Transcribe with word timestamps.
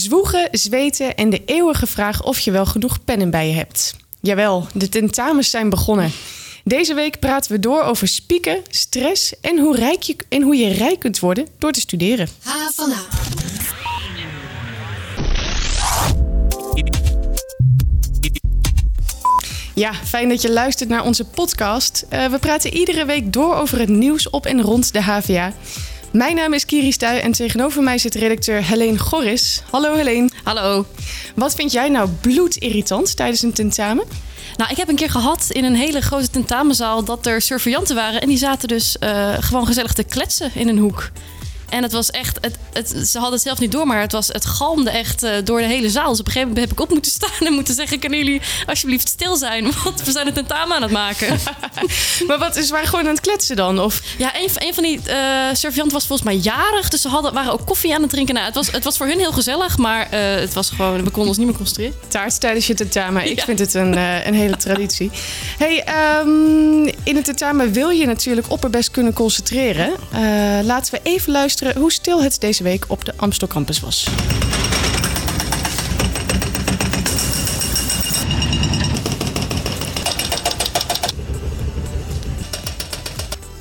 Zwoegen, 0.00 0.48
zweten 0.50 1.16
en 1.16 1.30
de 1.30 1.44
eeuwige 1.44 1.86
vraag 1.86 2.24
of 2.24 2.38
je 2.38 2.50
wel 2.50 2.66
genoeg 2.66 3.04
pennen 3.04 3.30
bij 3.30 3.48
je 3.48 3.54
hebt. 3.54 3.94
Jawel, 4.20 4.66
de 4.74 4.88
tentamens 4.88 5.50
zijn 5.50 5.70
begonnen. 5.70 6.12
Deze 6.64 6.94
week 6.94 7.18
praten 7.18 7.52
we 7.52 7.58
door 7.58 7.82
over 7.82 8.08
spieken, 8.08 8.62
stress 8.70 9.40
en 9.40 9.58
hoe, 9.58 9.76
rijk 9.76 10.02
je, 10.02 10.16
en 10.28 10.42
hoe 10.42 10.56
je 10.56 10.72
rijk 10.72 10.98
kunt 10.98 11.18
worden 11.18 11.46
door 11.58 11.72
te 11.72 11.80
studeren. 11.80 12.28
H 12.42 12.50
van. 12.74 12.92
Ja, 19.74 19.94
fijn 19.94 20.28
dat 20.28 20.42
je 20.42 20.52
luistert 20.52 20.88
naar 20.88 21.04
onze 21.04 21.24
podcast. 21.24 22.06
Uh, 22.12 22.26
we 22.26 22.38
praten 22.38 22.72
iedere 22.72 23.04
week 23.04 23.32
door 23.32 23.54
over 23.54 23.78
het 23.78 23.88
nieuws 23.88 24.30
op 24.30 24.46
en 24.46 24.62
rond 24.62 24.92
de 24.92 25.02
HVA. 25.02 25.52
Mijn 26.12 26.36
naam 26.36 26.52
is 26.52 26.64
Kiri 26.64 26.92
Stuy 26.92 27.18
en 27.18 27.32
tegenover 27.32 27.82
mij 27.82 27.98
zit 27.98 28.14
redacteur 28.14 28.64
Helene 28.64 28.98
Gorris. 28.98 29.62
Hallo 29.70 29.94
Helene. 29.94 30.30
Hallo. 30.42 30.86
Wat 31.34 31.54
vind 31.54 31.72
jij 31.72 31.88
nou 31.88 32.08
bloedirritant 32.20 33.16
tijdens 33.16 33.42
een 33.42 33.52
tentamen? 33.52 34.04
Nou, 34.56 34.70
ik 34.70 34.76
heb 34.76 34.88
een 34.88 34.96
keer 34.96 35.10
gehad 35.10 35.46
in 35.50 35.64
een 35.64 35.74
hele 35.74 36.00
grote 36.00 36.30
tentamenzaal 36.30 37.04
dat 37.04 37.26
er 37.26 37.40
surveillanten 37.40 37.94
waren. 37.94 38.20
En 38.20 38.28
die 38.28 38.38
zaten 38.38 38.68
dus 38.68 38.96
uh, 39.00 39.34
gewoon 39.40 39.66
gezellig 39.66 39.92
te 39.92 40.04
kletsen 40.04 40.50
in 40.54 40.68
een 40.68 40.78
hoek. 40.78 41.10
En 41.70 41.82
het 41.82 41.92
was 41.92 42.10
echt, 42.10 42.38
het, 42.40 42.56
het, 42.72 42.88
ze 43.08 43.18
hadden 43.18 43.34
het 43.34 43.42
zelf 43.42 43.58
niet 43.58 43.72
door, 43.72 43.86
maar 43.86 44.00
het, 44.00 44.12
was, 44.12 44.28
het 44.28 44.46
galmde 44.46 44.90
echt 44.90 45.22
uh, 45.22 45.30
door 45.44 45.60
de 45.60 45.66
hele 45.66 45.90
zaal. 45.90 46.10
Dus 46.10 46.20
op 46.20 46.26
een 46.26 46.32
gegeven 46.32 46.48
moment 46.48 46.68
heb 46.68 46.78
ik 46.78 46.84
op 46.84 46.90
moeten 46.90 47.12
staan 47.12 47.46
en 47.46 47.52
moeten 47.52 47.74
zeggen: 47.74 47.98
Kunnen 47.98 48.18
jullie 48.18 48.40
alsjeblieft 48.66 49.08
stil 49.08 49.36
zijn? 49.36 49.72
Want 49.84 50.02
we 50.02 50.10
zijn 50.10 50.26
het 50.26 50.34
tentamen 50.34 50.76
aan 50.76 50.82
het 50.82 50.90
maken. 50.90 51.38
maar 52.26 52.38
wat 52.38 52.56
is 52.56 52.70
waar 52.70 52.86
gewoon 52.86 53.04
aan 53.04 53.14
het 53.14 53.20
kletsen 53.20 53.56
dan? 53.56 53.80
Of? 53.80 54.02
Ja, 54.18 54.36
een, 54.36 54.48
een 54.54 54.74
van 54.74 54.82
die 54.82 54.96
uh, 54.96 55.04
surveillanten 55.52 55.92
was 55.92 56.06
volgens 56.06 56.28
mij 56.28 56.36
jarig. 56.36 56.88
Dus 56.88 57.00
ze 57.00 57.08
hadden, 57.08 57.32
waren 57.32 57.52
ook 57.52 57.66
koffie 57.66 57.94
aan 57.94 58.02
het 58.02 58.10
drinken. 58.10 58.34
Nou, 58.34 58.46
het, 58.46 58.54
was, 58.54 58.70
het 58.70 58.84
was 58.84 58.96
voor 58.96 59.06
hun 59.06 59.18
heel 59.18 59.32
gezellig, 59.32 59.78
maar 59.78 60.08
uh, 60.14 60.34
het 60.34 60.52
was 60.52 60.70
gewoon, 60.70 61.04
we 61.04 61.10
konden 61.10 61.28
ons 61.28 61.36
niet 61.36 61.46
meer 61.46 61.56
concentreren. 61.56 61.94
Taart 62.08 62.40
tijdens 62.40 62.66
je 62.66 62.74
tentamen. 62.74 63.30
Ik 63.30 63.38
ja. 63.38 63.44
vind 63.44 63.58
het 63.58 63.74
een, 63.74 63.96
een 64.26 64.34
hele 64.34 64.56
traditie. 64.56 65.10
Hey, 65.58 65.84
um, 66.20 66.86
in 66.86 67.16
het 67.16 67.24
tentamen 67.24 67.72
wil 67.72 67.88
je 67.88 68.06
natuurlijk 68.06 68.50
opperbest 68.50 68.90
kunnen 68.90 69.12
concentreren. 69.12 69.92
laten 70.64 70.94
we 70.94 71.00
even 71.02 71.32
luisteren 71.32 71.59
hoe 71.68 71.92
stil 71.92 72.22
het 72.22 72.40
deze 72.40 72.62
week 72.62 72.84
op 72.88 73.04
de 73.04 73.12
Amstel 73.16 73.48
Campus 73.48 73.80
was. 73.80 74.08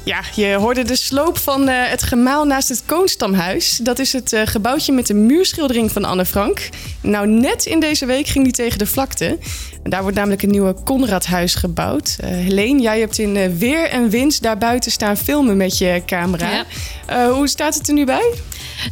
Ja, 0.10 0.22
je 0.36 0.54
hoorde 0.54 0.84
de 0.84 0.96
sloop 0.96 1.38
van 1.38 1.70
uh, 1.70 1.76
het 1.88 2.04
gemaal 2.04 2.46
naast 2.46 2.70
het 2.70 2.84
Koonstamhuis. 2.86 3.80
Dat 3.84 4.00
is 4.00 4.14
het 4.14 4.34
uh, 4.34 4.42
gebouwtje 4.46 4.92
met 4.92 5.08
de 5.08 5.14
muurschildering 5.14 5.92
van 5.92 6.06
Anne 6.06 6.26
Frank. 6.26 6.70
Nou, 7.02 7.28
net 7.28 7.66
in 7.66 7.80
deze 7.80 8.06
week 8.06 8.28
ging 8.28 8.44
die 8.44 8.54
tegen 8.54 8.78
de 8.78 8.86
vlakte. 8.86 9.38
Daar 9.84 10.02
wordt 10.02 10.18
namelijk 10.18 10.42
een 10.42 10.50
nieuwe 10.50 10.76
Conradhuis 10.84 11.56
gebouwd. 11.56 12.18
Uh, 12.24 12.30
Helene, 12.30 12.82
jij 12.82 13.00
hebt 13.00 13.18
in 13.18 13.58
weer 13.58 13.90
en 13.90 14.10
wind 14.10 14.42
daar 14.42 14.58
buiten 14.58 14.92
staan 14.92 15.18
filmen 15.18 15.58
met 15.58 15.78
je 15.78 16.02
camera. 16.06 16.66
Ja. 17.08 17.30
hoe 17.30 17.48
staat 17.48 17.76
het 17.76 17.88
er 17.88 17.94
nu 17.94 18.06
bij? 18.06 18.34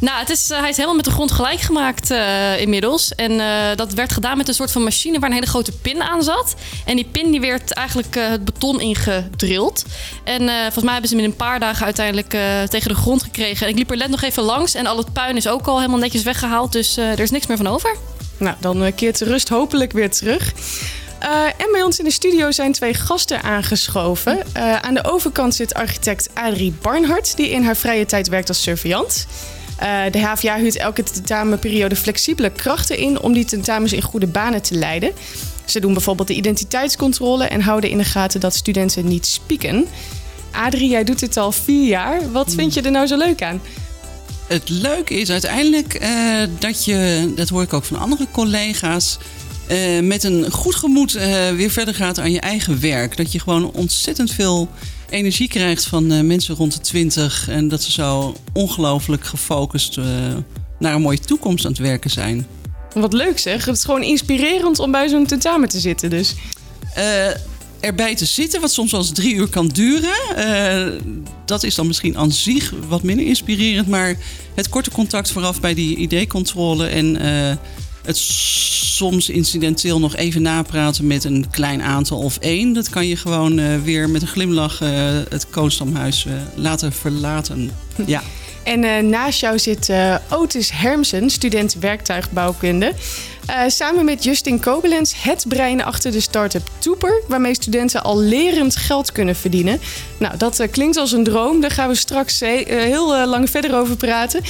Nou, 0.00 0.18
het 0.18 0.30
is, 0.30 0.50
uh, 0.50 0.58
hij 0.58 0.68
is 0.68 0.74
helemaal 0.74 0.96
met 0.96 1.04
de 1.04 1.10
grond 1.10 1.32
gelijk 1.32 1.60
gemaakt 1.60 2.10
uh, 2.10 2.60
inmiddels. 2.60 3.14
En 3.14 3.32
uh, 3.32 3.46
dat 3.74 3.92
werd 3.92 4.12
gedaan 4.12 4.36
met 4.36 4.48
een 4.48 4.54
soort 4.54 4.72
van 4.72 4.82
machine 4.82 5.18
waar 5.18 5.28
een 5.28 5.34
hele 5.34 5.46
grote 5.46 5.72
pin 5.72 6.02
aan 6.02 6.22
zat. 6.22 6.54
En 6.84 6.96
die 6.96 7.04
pin 7.04 7.30
die 7.30 7.40
werd 7.40 7.72
eigenlijk 7.72 8.14
het 8.14 8.44
beton 8.44 8.80
ingedrild. 8.80 9.84
En 10.24 10.48
volgens 10.48 10.84
mij 10.84 10.92
hebben 10.92 11.08
ze 11.10 11.16
hem 11.16 11.24
in 11.24 11.30
een 11.30 11.36
paar 11.36 11.60
dagen 11.60 11.84
uiteindelijk 11.84 12.36
tegen 12.68 12.88
de 12.88 12.94
grond 12.94 13.22
gekregen. 13.22 13.66
En 13.66 13.72
ik 13.72 13.78
liep 13.78 13.90
er 13.90 13.96
net 13.96 14.10
nog 14.10 14.22
even 14.22 14.42
langs 14.42 14.74
en 14.74 14.86
al 14.86 14.96
het 14.96 15.12
puin 15.12 15.36
is 15.36 15.48
ook 15.48 15.66
al 15.66 15.76
helemaal 15.76 15.98
netjes 15.98 16.22
weggehaald. 16.22 16.72
Dus 16.72 16.96
er 16.96 17.20
is 17.20 17.30
niks 17.30 17.46
meer 17.46 17.56
van 17.56 17.66
over. 17.66 17.96
Nou, 18.36 18.56
dan 18.60 18.92
keert 18.94 19.18
de 19.18 19.24
rust 19.24 19.48
hopelijk 19.48 19.92
weer 19.92 20.10
terug. 20.10 20.52
En 21.58 21.68
bij 21.72 21.82
ons 21.82 21.98
in 21.98 22.04
de 22.04 22.10
studio 22.10 22.50
zijn 22.50 22.72
twee 22.72 22.94
gasten 22.94 23.42
aangeschoven. 23.42 24.38
Aan 24.82 24.94
de 24.94 25.04
overkant 25.04 25.54
zit 25.54 25.74
architect 25.74 26.28
Adrie 26.34 26.74
Barnhart, 26.82 27.36
die 27.36 27.50
in 27.50 27.64
haar 27.64 27.76
vrije 27.76 28.06
tijd 28.06 28.28
werkt 28.28 28.48
als 28.48 28.62
surveillant. 28.62 29.26
Uh, 29.82 30.02
de 30.10 30.20
HVA 30.20 30.58
huurt 30.58 30.76
elke 30.76 31.02
tentamenperiode 31.02 31.96
flexibele 31.96 32.50
krachten 32.50 32.98
in 32.98 33.20
om 33.20 33.32
die 33.32 33.44
tentamens 33.44 33.92
in 33.92 34.02
goede 34.02 34.26
banen 34.26 34.62
te 34.62 34.74
leiden. 34.74 35.12
Ze 35.64 35.80
doen 35.80 35.92
bijvoorbeeld 35.92 36.28
de 36.28 36.34
identiteitscontrole 36.34 37.44
en 37.44 37.60
houden 37.60 37.90
in 37.90 37.98
de 37.98 38.04
gaten 38.04 38.40
dat 38.40 38.54
studenten 38.54 39.08
niet 39.08 39.26
spieken. 39.26 39.86
Adrie, 40.50 40.88
jij 40.88 41.04
doet 41.04 41.18
dit 41.18 41.36
al 41.36 41.52
vier 41.52 41.88
jaar. 41.88 42.32
Wat 42.32 42.54
vind 42.54 42.74
je 42.74 42.82
er 42.82 42.90
nou 42.90 43.06
zo 43.06 43.16
leuk 43.16 43.42
aan? 43.42 43.60
Het 44.46 44.68
leuke 44.68 45.14
is 45.14 45.30
uiteindelijk 45.30 46.02
uh, 46.02 46.42
dat 46.58 46.84
je, 46.84 47.32
dat 47.36 47.48
hoor 47.48 47.62
ik 47.62 47.72
ook 47.72 47.84
van 47.84 47.98
andere 47.98 48.26
collega's, 48.32 49.18
uh, 49.70 50.00
met 50.00 50.24
een 50.24 50.50
goed 50.50 50.74
gemoed 50.74 51.12
weer 51.56 51.70
verder 51.70 51.94
gaat 51.94 52.18
aan 52.18 52.32
je 52.32 52.40
eigen 52.40 52.80
werk. 52.80 53.16
Dat 53.16 53.32
je 53.32 53.40
gewoon 53.40 53.72
ontzettend 53.72 54.32
veel 54.32 54.68
energie 55.10 55.48
krijgt 55.48 55.84
van 55.84 56.12
uh, 56.12 56.20
mensen 56.20 56.54
rond 56.54 56.72
de 56.72 56.80
20 56.80 57.48
en 57.48 57.68
dat 57.68 57.82
ze 57.82 57.92
zo 57.92 58.36
ongelooflijk 58.52 59.24
gefocust 59.24 59.96
uh, 59.96 60.04
naar 60.78 60.94
een 60.94 61.00
mooie 61.00 61.18
toekomst 61.18 61.64
aan 61.64 61.70
het 61.70 61.80
werken 61.80 62.10
zijn. 62.10 62.46
Wat 62.94 63.12
leuk 63.12 63.38
zeg. 63.38 63.64
Het 63.64 63.76
is 63.76 63.84
gewoon 63.84 64.02
inspirerend 64.02 64.78
om 64.78 64.90
bij 64.90 65.08
zo'n 65.08 65.26
tentamen 65.26 65.68
te 65.68 65.80
zitten 65.80 66.10
dus. 66.10 66.34
Uh, 66.98 67.26
erbij 67.80 68.14
te 68.14 68.24
zitten, 68.24 68.60
wat 68.60 68.72
soms 68.72 68.90
wel 68.90 69.00
eens 69.00 69.12
drie 69.12 69.34
uur 69.34 69.48
kan 69.48 69.68
duren. 69.68 71.00
dat 71.44 71.62
is 71.62 71.74
dan 71.74 71.86
misschien 71.86 72.16
aan 72.16 72.32
zich 72.32 72.72
wat 72.88 73.02
minder 73.02 73.26
inspirerend. 73.26 73.88
Maar 73.88 74.16
het 74.54 74.68
korte 74.68 74.90
contact 74.90 75.30
vooraf 75.30 75.60
bij 75.60 75.74
die 75.74 75.96
ID-controle 75.96 76.86
en 76.86 77.16
het 78.08 78.16
soms 78.16 79.28
incidenteel 79.28 79.98
nog 79.98 80.16
even 80.16 80.42
napraten 80.42 81.06
met 81.06 81.24
een 81.24 81.46
klein 81.50 81.82
aantal 81.82 82.18
of 82.18 82.38
één. 82.38 82.72
Dat 82.72 82.88
kan 82.88 83.06
je 83.06 83.16
gewoon 83.16 83.58
uh, 83.58 83.82
weer 83.82 84.10
met 84.10 84.22
een 84.22 84.28
glimlach 84.28 84.82
uh, 84.82 84.90
het 85.28 85.50
Koonstamhuis 85.50 86.24
uh, 86.24 86.32
laten 86.54 86.92
verlaten. 86.92 87.70
Ja. 88.06 88.22
En 88.62 89.08
naast 89.08 89.40
jou 89.40 89.58
zit 89.58 89.92
Otis 90.30 90.70
Hermsen, 90.72 91.30
student 91.30 91.74
werktuigbouwkunde. 91.74 92.94
Uh, 93.50 93.62
samen 93.66 94.04
met 94.04 94.24
Justin 94.24 94.60
Kobelens 94.60 95.14
het 95.22 95.44
brein 95.48 95.84
achter 95.84 96.12
de 96.12 96.20
start-up 96.20 96.70
Toeper, 96.78 97.22
waarmee 97.28 97.54
studenten 97.54 98.02
al 98.02 98.18
lerend 98.18 98.76
geld 98.76 99.12
kunnen 99.12 99.36
verdienen. 99.36 99.80
Nou, 100.18 100.36
dat 100.36 100.60
uh, 100.60 100.66
klinkt 100.70 100.96
als 100.96 101.12
een 101.12 101.24
droom. 101.24 101.60
Daar 101.60 101.70
gaan 101.70 101.88
we 101.88 101.94
straks 101.94 102.42
uh, 102.42 102.48
heel 102.66 103.26
lang 103.26 103.50
verder 103.50 103.74
over 103.74 103.96
praten. 103.96 104.42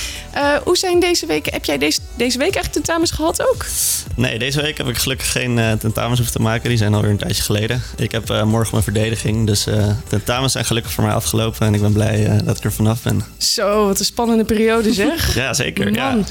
hoe 0.64 0.76
zijn 0.76 1.00
deze 1.00 1.26
weken? 1.26 1.52
Heb 1.52 1.64
jij 1.64 1.78
deze, 1.78 2.00
deze 2.16 2.38
week 2.38 2.54
echt 2.54 2.72
tentamens 2.72 3.10
gehad 3.10 3.42
ook? 3.42 3.66
Nee, 4.14 4.38
deze 4.38 4.62
week 4.62 4.78
heb 4.78 4.88
ik 4.88 4.96
gelukkig 4.96 5.32
geen 5.32 5.78
tentamens 5.78 6.18
hoeven 6.18 6.36
te 6.36 6.42
maken. 6.42 6.68
Die 6.68 6.78
zijn 6.78 6.94
alweer 6.94 7.10
een 7.10 7.16
tijdje 7.16 7.42
geleden. 7.42 7.82
Ik 7.96 8.12
heb 8.12 8.28
morgen 8.28 8.70
mijn 8.70 8.82
verdediging, 8.82 9.46
dus 9.46 9.66
tentamens 10.08 10.52
zijn 10.52 10.64
gelukkig 10.64 10.92
voor 10.92 11.04
mij 11.04 11.12
afgelopen 11.12 11.66
en 11.66 11.74
ik 11.74 11.80
ben 11.80 11.92
blij 11.92 12.40
dat 12.44 12.56
ik 12.56 12.64
er 12.64 12.72
vanaf 12.72 13.02
ben. 13.02 13.24
Zo, 13.36 13.86
wat 13.86 13.98
een 13.98 14.04
spannende 14.04 14.44
periode 14.44 14.92
zeg. 14.92 15.34
ja, 15.42 15.54
zeker. 15.54 15.84
Man. 15.92 16.18
Ja. 16.18 16.24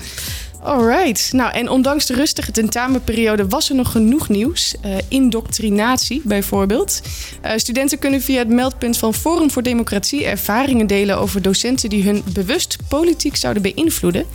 Alright. 0.68 1.34
Nou, 1.34 1.54
en 1.54 1.70
ondanks 1.70 2.06
de 2.06 2.14
rustige 2.14 2.52
tentamenperiode 2.52 3.48
was 3.48 3.70
er 3.70 3.76
nog 3.76 3.92
genoeg 3.92 4.30
nieuws. 4.30 4.76
Uh, 4.86 4.96
indoctrinatie 5.08 6.22
bijvoorbeeld. 6.24 7.02
Uh, 7.46 7.52
studenten 7.56 8.00
kunnen 8.00 8.22
via 8.22 8.38
het 8.38 8.48
meldpunt 8.48 8.98
van 8.98 9.14
Forum 9.14 9.52
voor 9.52 9.64
Democratie 9.64 10.26
ervaringen 10.26 10.88
delen 10.88 11.18
over 11.18 11.42
docenten 11.42 11.90
die 11.90 12.04
hun 12.04 12.24
bewust 12.34 12.78
politiek 12.88 13.36
zouden 13.36 13.62
beïnvloeden. 13.62 14.26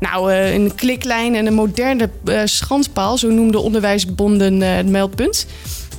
Nou, 0.00 0.32
uh, 0.32 0.54
een 0.54 0.74
kliklijn 0.74 1.34
en 1.34 1.46
een 1.46 1.54
moderne 1.54 2.10
schandpaal, 2.44 3.18
zo 3.18 3.30
noemden 3.30 3.62
onderwijsbonden 3.62 4.60
het 4.60 4.88
meldpunt. 4.88 5.46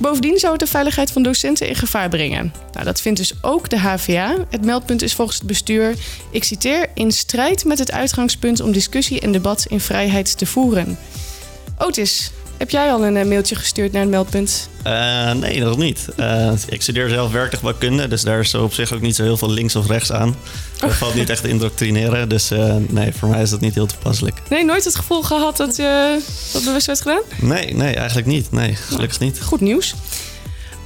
Bovendien 0.00 0.38
zou 0.38 0.52
het 0.52 0.60
de 0.60 0.66
veiligheid 0.66 1.10
van 1.10 1.22
docenten 1.22 1.68
in 1.68 1.74
gevaar 1.74 2.08
brengen. 2.08 2.52
Nou, 2.72 2.84
dat 2.84 3.00
vindt 3.00 3.18
dus 3.18 3.32
ook 3.40 3.68
de 3.68 3.78
HVA. 3.78 4.34
Het 4.50 4.64
meldpunt 4.64 5.02
is 5.02 5.14
volgens 5.14 5.38
het 5.38 5.46
bestuur, 5.46 5.94
ik 6.30 6.44
citeer, 6.44 6.90
in 6.94 7.12
strijd 7.12 7.64
met 7.64 7.78
het 7.78 7.92
uitgangspunt 7.92 8.60
om 8.60 8.72
discussie 8.72 9.20
en 9.20 9.32
debat 9.32 9.66
in 9.68 9.80
vrijheid 9.80 10.38
te 10.38 10.46
voeren. 10.46 10.98
Otis, 11.78 12.30
heb 12.62 12.70
jij 12.70 12.92
al 12.92 13.04
een 13.04 13.16
eh, 13.16 13.26
mailtje 13.26 13.54
gestuurd 13.54 13.92
naar 13.92 14.00
het 14.00 14.10
meldpunt? 14.10 14.68
Uh, 14.86 15.32
nee, 15.32 15.60
nog 15.60 15.76
niet. 15.76 16.08
Uh, 16.16 16.52
ik 16.68 16.82
studeer 16.82 17.08
zelf 17.08 17.32
werktuigbouwkunde, 17.32 18.08
dus 18.08 18.22
daar 18.22 18.40
is 18.40 18.54
op 18.54 18.72
zich 18.72 18.92
ook 18.92 19.00
niet 19.00 19.14
zo 19.14 19.22
heel 19.22 19.36
veel 19.36 19.50
links 19.50 19.76
of 19.76 19.86
rechts 19.86 20.12
aan. 20.12 20.36
Dat 20.78 20.90
oh. 20.90 20.96
valt 20.96 21.14
niet 21.14 21.30
echt 21.30 21.42
te 21.42 21.48
indoctrineren, 21.48 22.28
dus 22.28 22.52
uh, 22.52 22.74
nee, 22.88 23.12
voor 23.12 23.28
mij 23.28 23.42
is 23.42 23.50
dat 23.50 23.60
niet 23.60 23.74
heel 23.74 23.86
toepasselijk. 23.86 24.42
Nee, 24.48 24.64
nooit 24.64 24.84
het 24.84 24.96
gevoel 24.96 25.22
gehad 25.22 25.56
dat 25.56 25.76
je 25.76 26.20
dat 26.52 26.64
bewust 26.64 26.86
werd 26.86 27.00
gedaan? 27.00 27.22
Nee, 27.40 27.74
nee, 27.74 27.94
eigenlijk 27.94 28.26
niet. 28.26 28.52
Nee, 28.52 28.74
gelukkig 28.74 29.18
niet. 29.18 29.40
Goed 29.42 29.60
nieuws. 29.60 29.94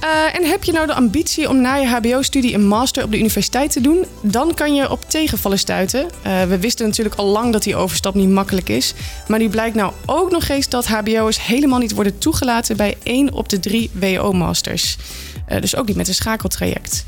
Uh, 0.03 0.35
en 0.35 0.45
heb 0.45 0.63
je 0.63 0.71
nou 0.71 0.87
de 0.87 0.93
ambitie 0.93 1.49
om 1.49 1.61
na 1.61 1.75
je 1.75 1.87
HBO-studie 1.87 2.53
een 2.53 2.67
master 2.67 3.03
op 3.03 3.11
de 3.11 3.17
universiteit 3.17 3.71
te 3.71 3.81
doen? 3.81 4.05
Dan 4.21 4.53
kan 4.53 4.75
je 4.75 4.91
op 4.91 5.09
tegenvallen 5.09 5.59
stuiten. 5.59 6.07
Uh, 6.25 6.43
we 6.43 6.59
wisten 6.59 6.85
natuurlijk 6.85 7.15
al 7.15 7.25
lang 7.25 7.51
dat 7.51 7.63
die 7.63 7.75
overstap 7.75 8.13
niet 8.13 8.29
makkelijk 8.29 8.69
is. 8.69 8.93
Maar 9.27 9.39
nu 9.39 9.49
blijkt 9.49 9.75
nou 9.75 9.93
ook 10.05 10.31
nog 10.31 10.47
eens 10.47 10.69
dat 10.69 10.87
HBO'ers 10.87 11.45
helemaal 11.45 11.79
niet 11.79 11.93
worden 11.93 12.17
toegelaten 12.17 12.77
bij 12.77 12.97
één 13.03 13.33
op 13.33 13.49
de 13.49 13.59
drie 13.59 13.89
WO-masters. 13.93 14.97
Uh, 15.49 15.61
dus 15.61 15.75
ook 15.75 15.87
niet 15.87 15.95
met 15.95 16.07
een 16.07 16.13
schakeltraject. 16.13 17.05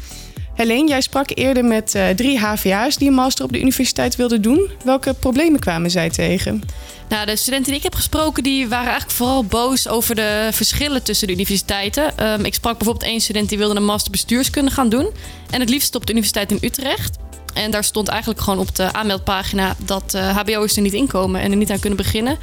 Helene, 0.60 0.88
jij 0.88 1.02
sprak 1.02 1.30
eerder 1.34 1.66
met 1.66 1.96
uh, 1.96 2.10
drie 2.10 2.40
HVA's 2.40 2.98
die 2.98 3.08
een 3.08 3.14
master 3.14 3.46
op 3.46 3.52
de 3.52 3.60
universiteit 3.60 4.16
wilden 4.16 4.42
doen. 4.42 4.72
Welke 4.84 5.14
problemen 5.14 5.60
kwamen 5.60 5.92
zij 5.92 6.10
tegen? 6.10 6.64
Nou, 7.10 7.26
de 7.26 7.36
studenten 7.36 7.68
die 7.68 7.78
ik 7.78 7.84
heb 7.84 7.96
gesproken, 7.96 8.44
die 8.44 8.68
waren 8.68 8.88
eigenlijk 8.88 9.18
vooral 9.18 9.44
boos 9.44 9.88
over 9.88 10.16
de 10.16 10.50
verschillen 10.52 11.04
tussen 11.04 11.28
de 11.28 11.34
universiteiten. 11.34 12.34
Um, 12.34 12.46
ik 12.46 12.54
sprak 12.54 12.78
bijvoorbeeld 12.78 13.12
één 13.12 13.22
student 13.22 13.50
die 13.50 13.58
wilde 13.58 13.76
een 13.76 13.86
master 13.86 14.12
bestuurskunde 14.12 14.72
gaan 14.72 14.90
doen. 14.90 15.10
En 15.50 15.60
het 15.60 15.70
liefst 15.70 15.96
op 15.96 16.06
de 16.06 16.12
universiteit 16.12 16.52
in 16.52 16.60
Utrecht. 16.62 17.18
En 17.54 17.72
daar 17.72 17.84
stond 17.84 18.08
eigenlijk 18.08 18.42
gewoon 18.42 18.60
op 18.60 18.76
de 18.76 18.94
aanmeldpagina 18.94 19.76
dat 19.86 20.14
uh, 20.16 20.38
HBO'ers 20.38 20.76
er 20.76 20.82
niet 20.82 20.94
inkomen 20.94 21.42
en 21.42 21.52
er 21.52 21.58
niet 21.58 21.72
aan 21.72 21.80
kunnen 21.80 21.98
beginnen. 21.98 22.38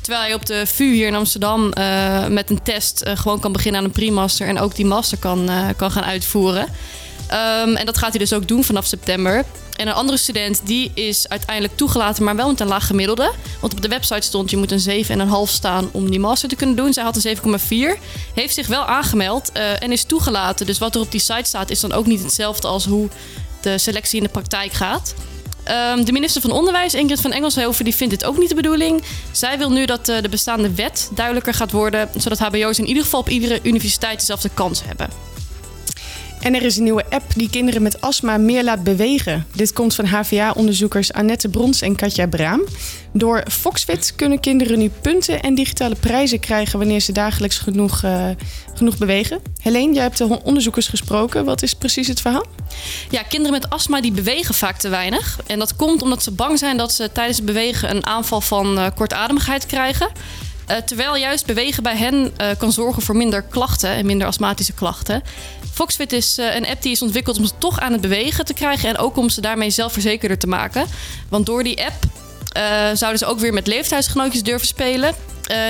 Terwijl 0.00 0.28
je 0.28 0.34
op 0.34 0.46
de 0.46 0.66
VU 0.66 0.92
hier 0.92 1.06
in 1.06 1.14
Amsterdam 1.14 1.72
uh, 1.78 2.26
met 2.26 2.50
een 2.50 2.62
test 2.62 3.02
gewoon 3.14 3.40
kan 3.40 3.52
beginnen 3.52 3.80
aan 3.80 3.86
een 3.86 3.92
pre-master 3.92 4.46
en 4.46 4.58
ook 4.58 4.76
die 4.76 4.86
master 4.86 5.18
kan, 5.18 5.50
kan 5.76 5.90
gaan 5.90 6.04
uitvoeren. 6.04 6.68
Um, 7.32 7.76
en 7.76 7.86
dat 7.86 7.98
gaat 7.98 8.10
hij 8.10 8.18
dus 8.18 8.32
ook 8.32 8.48
doen 8.48 8.64
vanaf 8.64 8.86
september. 8.86 9.44
En 9.76 9.88
een 9.88 9.94
andere 9.94 10.18
student 10.18 10.60
die 10.64 10.90
is 10.94 11.28
uiteindelijk 11.28 11.76
toegelaten, 11.76 12.24
maar 12.24 12.36
wel 12.36 12.48
met 12.48 12.60
een 12.60 12.66
laag 12.66 12.86
gemiddelde. 12.86 13.32
Want 13.60 13.72
op 13.72 13.82
de 13.82 13.88
website 13.88 14.26
stond 14.26 14.50
je 14.50 14.56
moet 14.56 14.70
een 14.70 15.04
7,5 15.48 15.52
staan 15.52 15.88
om 15.92 16.10
die 16.10 16.20
master 16.20 16.48
te 16.48 16.56
kunnen 16.56 16.76
doen. 16.76 16.92
Zij 16.92 17.02
had 17.04 17.24
een 17.24 17.36
7,4. 17.36 18.00
Heeft 18.34 18.54
zich 18.54 18.66
wel 18.66 18.84
aangemeld 18.84 19.50
uh, 19.56 19.82
en 19.82 19.92
is 19.92 20.04
toegelaten. 20.04 20.66
Dus 20.66 20.78
wat 20.78 20.94
er 20.94 21.00
op 21.00 21.10
die 21.10 21.20
site 21.20 21.44
staat 21.44 21.70
is 21.70 21.80
dan 21.80 21.92
ook 21.92 22.06
niet 22.06 22.22
hetzelfde 22.22 22.68
als 22.68 22.84
hoe 22.84 23.08
de 23.60 23.78
selectie 23.78 24.16
in 24.16 24.22
de 24.22 24.28
praktijk 24.28 24.72
gaat. 24.72 25.14
Um, 25.96 26.04
de 26.04 26.12
minister 26.12 26.40
van 26.40 26.50
Onderwijs, 26.50 26.94
Ingrid 26.94 27.20
van 27.20 27.32
Engelshoven, 27.32 27.84
die 27.84 27.94
vindt 27.94 28.18
dit 28.18 28.28
ook 28.28 28.38
niet 28.38 28.48
de 28.48 28.54
bedoeling. 28.54 29.02
Zij 29.32 29.58
wil 29.58 29.70
nu 29.70 29.84
dat 29.84 30.08
uh, 30.08 30.22
de 30.22 30.28
bestaande 30.28 30.74
wet 30.74 31.10
duidelijker 31.14 31.54
gaat 31.54 31.72
worden, 31.72 32.08
zodat 32.16 32.38
HBO's 32.38 32.78
in 32.78 32.86
ieder 32.86 33.02
geval 33.02 33.20
op 33.20 33.28
iedere 33.28 33.60
universiteit 33.62 34.18
dezelfde 34.18 34.50
kans 34.54 34.82
hebben. 34.84 35.08
En 36.40 36.54
er 36.54 36.62
is 36.62 36.76
een 36.76 36.82
nieuwe 36.82 37.04
app 37.10 37.24
die 37.34 37.50
kinderen 37.50 37.82
met 37.82 38.00
astma 38.00 38.36
meer 38.36 38.64
laat 38.64 38.82
bewegen. 38.82 39.46
Dit 39.54 39.72
komt 39.72 39.94
van 39.94 40.04
HVA-onderzoekers 40.06 41.12
Annette 41.12 41.48
Brons 41.48 41.80
en 41.80 41.96
Katja 41.96 42.26
Braam. 42.26 42.62
Door 43.12 43.42
Foxfit 43.50 44.12
kunnen 44.16 44.40
kinderen 44.40 44.78
nu 44.78 44.90
punten 45.00 45.42
en 45.42 45.54
digitale 45.54 45.94
prijzen 45.94 46.40
krijgen 46.40 46.78
wanneer 46.78 47.00
ze 47.00 47.12
dagelijks 47.12 47.58
genoeg, 47.58 48.02
uh, 48.02 48.28
genoeg 48.74 48.98
bewegen. 48.98 49.40
Helene, 49.60 49.94
jij 49.94 50.02
hebt 50.02 50.18
de 50.18 50.42
onderzoekers 50.42 50.88
gesproken. 50.88 51.44
Wat 51.44 51.62
is 51.62 51.74
precies 51.74 52.08
het 52.08 52.20
verhaal? 52.20 52.46
Ja, 53.10 53.22
kinderen 53.22 53.60
met 53.60 53.70
astma 53.70 54.00
die 54.00 54.12
bewegen 54.12 54.54
vaak 54.54 54.78
te 54.78 54.88
weinig. 54.88 55.38
En 55.46 55.58
dat 55.58 55.76
komt 55.76 56.02
omdat 56.02 56.22
ze 56.22 56.30
bang 56.30 56.58
zijn 56.58 56.76
dat 56.76 56.92
ze 56.92 57.12
tijdens 57.12 57.36
het 57.36 57.46
bewegen 57.46 57.90
een 57.90 58.06
aanval 58.06 58.40
van 58.40 58.78
uh, 58.78 58.86
kortademigheid 58.94 59.66
krijgen. 59.66 60.08
Uh, 60.70 60.76
terwijl 60.76 61.16
juist 61.16 61.46
bewegen 61.46 61.82
bij 61.82 61.96
hen 61.96 62.32
kan 62.58 62.72
zorgen 62.72 63.02
voor 63.02 63.16
minder 63.16 63.42
klachten 63.42 63.90
en 63.90 64.06
minder 64.06 64.26
astmatische 64.26 64.72
klachten. 64.72 65.22
Foxfit 65.78 66.12
is 66.12 66.38
uh, 66.38 66.54
een 66.54 66.66
app 66.66 66.82
die 66.82 66.92
is 66.92 67.02
ontwikkeld 67.02 67.38
om 67.38 67.44
ze 67.44 67.52
toch 67.58 67.80
aan 67.80 67.92
het 67.92 68.00
bewegen 68.00 68.44
te 68.44 68.54
krijgen 68.54 68.88
en 68.88 68.98
ook 68.98 69.16
om 69.16 69.28
ze 69.28 69.40
daarmee 69.40 69.70
zelfverzekerder 69.70 70.38
te 70.38 70.46
maken. 70.46 70.86
Want 71.28 71.46
door 71.46 71.62
die 71.62 71.84
app 71.84 71.94
zouden 72.94 73.18
ze 73.18 73.26
ook 73.26 73.38
weer 73.38 73.52
met 73.52 73.66
leeftijdsgenootjes 73.66 74.42
durven 74.42 74.66
spelen. 74.66 75.14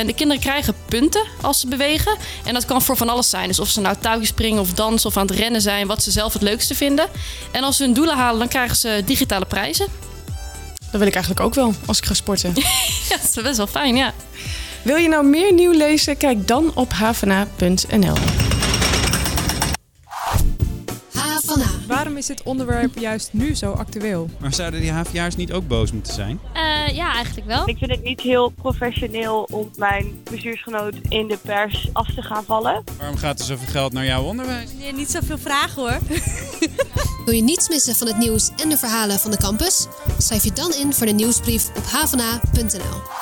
de 0.06 0.12
kinderen 0.16 0.42
krijgen 0.42 0.74
punten 0.88 1.24
als 1.40 1.60
ze 1.60 1.66
bewegen. 1.66 2.16
En 2.44 2.54
dat 2.54 2.64
kan 2.64 2.82
voor 2.82 2.96
van 2.96 3.08
alles 3.08 3.30
zijn. 3.30 3.48
Dus 3.48 3.58
of 3.58 3.68
ze 3.68 3.80
nou 3.80 3.96
touwtjes 4.00 4.28
springen 4.28 4.60
of 4.60 4.72
dansen 4.72 5.08
of 5.08 5.16
aan 5.16 5.26
het 5.26 5.36
rennen 5.36 5.60
zijn, 5.60 5.86
wat 5.86 6.02
ze 6.02 6.10
zelf 6.10 6.32
het 6.32 6.42
leukste 6.42 6.74
vinden. 6.74 7.08
En 7.50 7.62
als 7.62 7.76
ze 7.76 7.82
hun 7.82 7.92
doelen 7.92 8.16
halen, 8.16 8.38
dan 8.38 8.48
krijgen 8.48 8.76
ze 8.76 9.02
digitale 9.04 9.46
prijzen. 9.46 9.86
Dat 10.90 10.98
wil 11.00 11.06
ik 11.06 11.14
eigenlijk 11.14 11.46
ook 11.46 11.54
wel 11.54 11.74
als 11.86 11.98
ik 11.98 12.04
ga 12.04 12.14
sporten. 12.14 12.52
ja, 13.08 13.16
dat 13.16 13.36
is 13.36 13.42
best 13.42 13.56
wel 13.56 13.66
fijn, 13.66 13.96
ja. 13.96 14.12
Wil 14.82 14.96
je 14.96 15.08
nou 15.08 15.26
meer 15.26 15.52
nieuw 15.52 15.72
lezen? 15.72 16.16
Kijk 16.16 16.48
dan 16.48 16.70
op 16.74 16.92
havana.nl. 16.92 18.47
Waarom 22.08 22.26
is 22.28 22.36
dit 22.36 22.46
onderwerp 22.46 22.98
juist 22.98 23.32
nu 23.32 23.54
zo 23.54 23.72
actueel? 23.72 24.30
Maar 24.40 24.54
zouden 24.54 24.80
die 24.80 24.90
HVA's 24.90 25.36
niet 25.36 25.52
ook 25.52 25.68
boos 25.68 25.92
moeten 25.92 26.14
zijn? 26.14 26.40
Uh, 26.54 26.96
ja, 26.96 27.14
eigenlijk 27.14 27.46
wel. 27.46 27.68
Ik 27.68 27.78
vind 27.78 27.90
het 27.90 28.02
niet 28.02 28.20
heel 28.20 28.48
professioneel 28.48 29.48
om 29.50 29.70
mijn 29.76 30.20
bestuursgenoot 30.30 30.94
in 31.08 31.28
de 31.28 31.38
pers 31.42 31.88
af 31.92 32.14
te 32.14 32.22
gaan 32.22 32.44
vallen. 32.44 32.84
Waarom 32.98 33.16
gaat 33.16 33.38
er 33.38 33.44
zoveel 33.44 33.66
geld 33.66 33.92
naar 33.92 34.04
jouw 34.04 34.22
onderwijs? 34.22 34.70
Nee, 34.78 34.92
niet 34.92 35.10
zoveel 35.10 35.38
vragen 35.38 35.82
hoor. 35.82 35.98
Wil 37.24 37.34
je 37.34 37.42
niets 37.42 37.68
missen 37.68 37.94
van 37.94 38.06
het 38.06 38.18
nieuws 38.18 38.50
en 38.56 38.68
de 38.68 38.76
verhalen 38.76 39.18
van 39.18 39.30
de 39.30 39.36
campus? 39.36 39.86
Schrijf 40.18 40.44
je 40.44 40.52
dan 40.52 40.72
in 40.74 40.92
voor 40.92 41.06
de 41.06 41.12
nieuwsbrief 41.12 41.68
op 41.76 41.84
havana.nl. 41.84 43.17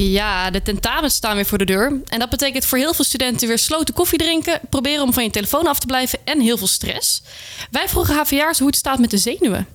Ja, 0.00 0.50
de 0.50 0.62
tentamens 0.62 1.14
staan 1.14 1.34
weer 1.34 1.46
voor 1.46 1.58
de 1.58 1.64
deur. 1.64 2.00
En 2.06 2.18
dat 2.18 2.30
betekent 2.30 2.64
voor 2.64 2.78
heel 2.78 2.94
veel 2.94 3.04
studenten 3.04 3.48
weer 3.48 3.58
sloten 3.58 3.94
koffie 3.94 4.18
drinken, 4.18 4.60
proberen 4.70 5.02
om 5.02 5.12
van 5.12 5.22
je 5.22 5.30
telefoon 5.30 5.66
af 5.66 5.78
te 5.78 5.86
blijven 5.86 6.18
en 6.24 6.40
heel 6.40 6.58
veel 6.58 6.66
stress. 6.66 7.22
Wij 7.70 7.88
vroegen 7.88 8.14
HVA'ers 8.14 8.58
hoe 8.58 8.66
het 8.66 8.76
staat 8.76 8.98
met 8.98 9.10
de 9.10 9.18
zenuwen. 9.18 9.66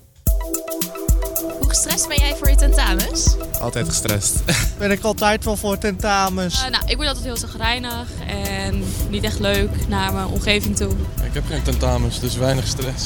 Hoe 1.59 1.69
gestrest 1.69 2.07
ben 2.07 2.17
jij 2.17 2.35
voor 2.35 2.49
je 2.49 2.55
tentamens? 2.55 3.35
Altijd 3.61 3.87
gestrest. 3.87 4.43
Ben 4.77 4.91
ik 4.91 5.03
altijd 5.03 5.43
wel 5.43 5.55
voor 5.55 5.77
tentamens. 5.77 6.63
Uh, 6.63 6.69
nou, 6.69 6.83
ik 6.85 6.95
word 6.95 7.07
altijd 7.07 7.25
heel 7.25 7.37
zagrijnig 7.37 8.07
en 8.27 8.83
niet 9.09 9.23
echt 9.23 9.39
leuk 9.39 9.87
naar 9.87 10.13
mijn 10.13 10.27
omgeving 10.27 10.75
toe. 10.75 10.91
Ik 11.23 11.33
heb 11.33 11.45
geen 11.45 11.63
tentamens, 11.63 12.19
dus 12.19 12.35
weinig 12.35 12.67
stress. 12.67 13.05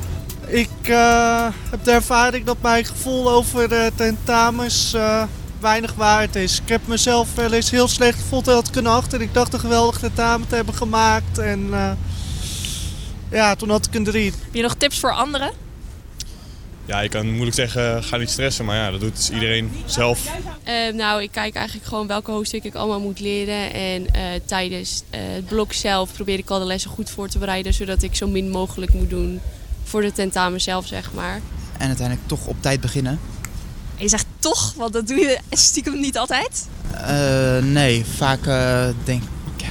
ik 0.64 0.88
uh, 0.88 1.48
heb 1.70 1.84
de 1.84 1.90
ervaring 1.90 2.44
dat 2.44 2.56
mijn 2.60 2.84
gevoel 2.84 3.30
over 3.30 3.68
de 3.68 3.92
tentamens 3.96 4.92
uh, 4.94 5.22
weinig 5.62 5.94
waard 5.94 6.36
is. 6.36 6.60
Ik 6.60 6.68
heb 6.68 6.86
mezelf 6.86 7.34
wel 7.34 7.52
eens 7.52 7.70
heel 7.70 7.88
slecht 7.88 8.18
gevoeld 8.18 8.44
dat 8.44 8.68
ik 8.68 8.76
een 8.76 8.86
acht 8.86 9.12
en 9.12 9.20
ik 9.20 9.34
dacht 9.34 9.52
een 9.52 9.60
geweldig 9.60 9.98
tentamen 9.98 10.48
te 10.48 10.54
hebben 10.54 10.74
gemaakt. 10.74 11.38
En 11.38 11.60
uh, 11.70 11.90
ja, 13.30 13.54
toen 13.54 13.70
had 13.70 13.86
ik 13.86 13.94
een 13.94 14.04
drie. 14.04 14.24
Heb 14.24 14.54
je 14.54 14.62
nog 14.62 14.74
tips 14.74 14.98
voor 14.98 15.12
anderen? 15.12 15.52
Ja, 16.84 17.00
je 17.00 17.08
kan 17.08 17.30
moeilijk 17.30 17.54
zeggen, 17.54 18.04
ga 18.04 18.16
niet 18.16 18.30
stressen, 18.30 18.64
maar 18.64 18.76
ja, 18.76 18.90
dat 18.90 19.00
doet 19.00 19.16
dus 19.16 19.30
iedereen 19.30 19.72
zelf. 19.84 20.26
Uh, 20.68 20.94
nou, 20.94 21.22
ik 21.22 21.30
kijk 21.32 21.54
eigenlijk 21.54 21.86
gewoon 21.86 22.06
welke 22.06 22.30
hoofdstukken 22.30 22.70
ik 22.70 22.76
allemaal 22.76 23.00
moet 23.00 23.20
leren. 23.20 23.72
En 23.72 24.02
uh, 24.02 24.22
tijdens 24.44 25.02
het 25.10 25.46
blok 25.46 25.72
zelf 25.72 26.12
probeer 26.12 26.38
ik 26.38 26.50
al 26.50 26.58
de 26.58 26.64
lessen 26.64 26.90
goed 26.90 27.10
voor 27.10 27.28
te 27.28 27.38
bereiden, 27.38 27.74
zodat 27.74 28.02
ik 28.02 28.16
zo 28.16 28.28
min 28.28 28.50
mogelijk 28.50 28.92
moet 28.92 29.10
doen 29.10 29.40
voor 29.84 30.02
de 30.02 30.12
tentamen 30.12 30.60
zelf, 30.60 30.86
zeg 30.86 31.12
maar. 31.12 31.40
En 31.78 31.86
uiteindelijk 31.86 32.28
toch 32.28 32.46
op 32.46 32.56
tijd 32.60 32.80
beginnen. 32.80 33.20
Je 33.96 34.08
zegt 34.08 34.26
toch, 34.38 34.74
want 34.76 34.92
dat 34.92 35.06
doe 35.06 35.18
je 35.18 35.38
stiekem 35.50 36.00
niet 36.00 36.18
altijd? 36.18 36.68
Uh, 36.94 37.58
nee, 37.58 38.04
vaak 38.04 38.46
uh, 38.46 38.84
denk 39.04 39.22
ik, 39.56 39.66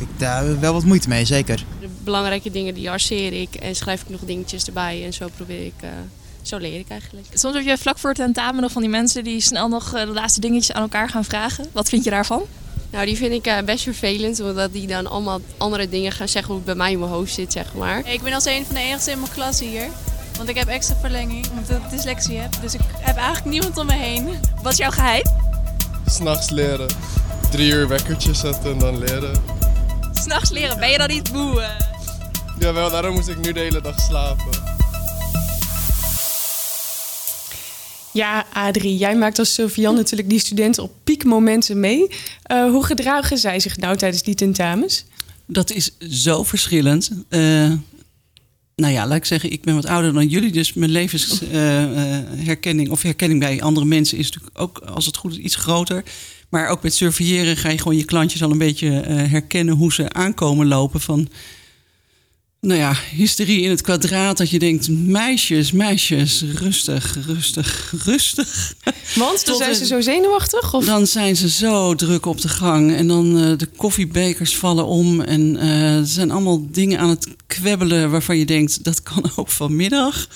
ik 0.00 0.08
daar 0.16 0.60
wel 0.60 0.72
wat 0.72 0.84
moeite 0.84 1.08
mee, 1.08 1.24
zeker. 1.24 1.64
De 1.80 1.88
belangrijke 2.04 2.50
dingen 2.50 2.74
die 2.74 2.90
arceer 2.90 3.32
ik 3.32 3.54
en 3.54 3.76
schrijf 3.76 4.02
ik 4.02 4.08
nog 4.08 4.20
dingetjes 4.20 4.64
erbij 4.64 5.04
en 5.04 5.12
zo 5.12 5.28
probeer 5.36 5.66
ik... 5.66 5.74
Uh, 5.84 5.90
zo 6.42 6.56
leer 6.56 6.78
ik 6.78 6.88
eigenlijk. 6.88 7.26
Soms 7.34 7.54
heb 7.54 7.64
je 7.64 7.78
vlak 7.78 7.98
voor 7.98 8.10
het 8.10 8.18
tentamen 8.18 8.62
nog 8.62 8.72
van 8.72 8.82
die 8.82 8.90
mensen 8.90 9.24
die 9.24 9.40
snel 9.40 9.68
nog 9.68 9.90
de 9.90 10.06
laatste 10.06 10.40
dingetjes 10.40 10.72
aan 10.72 10.82
elkaar 10.82 11.08
gaan 11.08 11.24
vragen. 11.24 11.66
Wat 11.72 11.88
vind 11.88 12.04
je 12.04 12.10
daarvan? 12.10 12.42
Nou, 12.90 13.06
die 13.06 13.16
vind 13.16 13.46
ik 13.46 13.64
best 13.64 13.82
vervelend, 13.82 14.40
omdat 14.40 14.72
die 14.72 14.86
dan 14.86 15.06
allemaal 15.06 15.40
andere 15.56 15.88
dingen 15.88 16.12
gaan 16.12 16.28
zeggen 16.28 16.54
wat 16.54 16.64
bij 16.64 16.74
mij 16.74 16.92
in 16.92 16.98
mijn 16.98 17.10
hoofd 17.10 17.34
zit, 17.34 17.52
zeg 17.52 17.74
maar. 17.74 18.08
Ik 18.08 18.22
ben 18.22 18.32
als 18.32 18.44
een 18.44 18.64
van 18.64 18.74
de 18.74 18.80
enigste 18.80 19.10
in 19.10 19.18
mijn 19.20 19.32
klas 19.32 19.60
hier. 19.60 19.88
Want 20.42 20.54
ik 20.54 20.60
heb 20.60 20.68
extra 20.68 20.96
verlenging, 21.00 21.46
omdat 21.50 21.70
ik 21.70 21.90
dyslexie 21.90 22.38
heb. 22.38 22.56
Dus 22.60 22.74
ik 22.74 22.80
heb 22.98 23.16
eigenlijk 23.16 23.44
niemand 23.44 23.76
om 23.76 23.86
me 23.86 23.92
heen. 23.92 24.28
Wat 24.62 24.72
is 24.72 24.78
jouw 24.78 24.90
geheim? 24.90 25.22
S'nachts 26.06 26.50
leren. 26.50 26.86
Drie 27.50 27.72
uur 27.72 27.88
wekkertje 27.88 28.34
zetten 28.34 28.72
en 28.72 28.78
dan 28.78 28.98
leren. 28.98 29.42
S'nachts 30.12 30.50
leren? 30.50 30.78
Ben 30.78 30.90
je 30.90 30.98
dan 30.98 31.08
niet 31.08 31.32
moe? 31.32 31.60
Uh? 31.60 31.68
Jawel, 32.58 32.90
daarom 32.90 33.14
moest 33.14 33.28
ik 33.28 33.38
nu 33.38 33.52
de 33.52 33.60
hele 33.60 33.80
dag 33.80 34.00
slapen. 34.00 34.50
Ja, 38.12 38.46
Adrie, 38.52 38.96
jij 38.96 39.16
maakt 39.16 39.38
als 39.38 39.54
Sylvian 39.54 39.94
natuurlijk 39.94 40.28
die 40.28 40.38
studenten 40.38 40.82
op 40.82 40.92
piekmomenten 41.04 41.80
mee. 41.80 42.06
Uh, 42.52 42.70
hoe 42.70 42.84
gedragen 42.84 43.38
zij 43.38 43.60
zich 43.60 43.76
nou 43.76 43.96
tijdens 43.96 44.22
die 44.22 44.34
tentamens? 44.34 45.04
Dat 45.46 45.70
is 45.70 45.90
zo 45.98 46.42
verschillend. 46.42 47.10
Uh, 47.28 47.72
nou 48.76 48.92
ja, 48.92 49.06
laat 49.06 49.16
ik 49.16 49.24
zeggen, 49.24 49.52
ik 49.52 49.62
ben 49.62 49.74
wat 49.74 49.86
ouder 49.86 50.12
dan 50.12 50.26
jullie. 50.26 50.52
Dus 50.52 50.72
mijn 50.72 50.90
levensherkenning 50.90 52.86
uh, 52.86 52.86
uh, 52.86 52.92
of 52.92 53.02
herkenning 53.02 53.40
bij 53.40 53.62
andere 53.62 53.86
mensen 53.86 54.18
is 54.18 54.30
natuurlijk 54.30 54.60
ook, 54.60 54.78
als 54.78 55.06
het 55.06 55.16
goed 55.16 55.32
is, 55.32 55.38
iets 55.38 55.56
groter. 55.56 56.02
Maar 56.48 56.68
ook 56.68 56.82
met 56.82 56.94
surveilleren 56.94 57.56
ga 57.56 57.68
je 57.68 57.78
gewoon 57.78 57.96
je 57.96 58.04
klantjes 58.04 58.42
al 58.42 58.50
een 58.50 58.58
beetje 58.58 58.86
uh, 58.86 59.02
herkennen 59.30 59.74
hoe 59.74 59.92
ze 59.92 60.12
aankomen 60.12 60.66
lopen. 60.66 61.00
Van, 61.00 61.28
nou 62.66 62.78
ja, 62.78 62.94
hysterie 63.14 63.60
in 63.60 63.70
het 63.70 63.80
kwadraat. 63.80 64.36
Dat 64.36 64.50
je 64.50 64.58
denkt, 64.58 64.88
meisjes, 64.88 65.72
meisjes, 65.72 66.44
rustig, 66.54 67.16
rustig, 67.26 67.94
rustig. 68.04 68.74
Want 69.14 69.46
dan 69.46 69.56
zijn 69.56 69.74
ze 69.74 69.86
zo 69.86 70.00
zenuwachtig? 70.00 70.74
Of? 70.74 70.84
Dan 70.84 71.06
zijn 71.06 71.36
ze 71.36 71.48
zo 71.48 71.94
druk 71.94 72.26
op 72.26 72.40
de 72.40 72.48
gang. 72.48 72.94
En 72.94 73.08
dan 73.08 73.38
uh, 73.38 73.58
de 73.58 73.68
koffiebekers 73.76 74.56
vallen 74.56 74.86
om. 74.86 75.20
En 75.20 75.56
uh, 75.56 75.96
er 75.96 76.06
zijn 76.06 76.30
allemaal 76.30 76.66
dingen 76.70 76.98
aan 76.98 77.08
het 77.08 77.28
kwebbelen 77.46 78.10
waarvan 78.10 78.38
je 78.38 78.44
denkt, 78.44 78.84
dat 78.84 79.02
kan 79.02 79.30
ook 79.36 79.48
vanmiddag. 79.48 80.28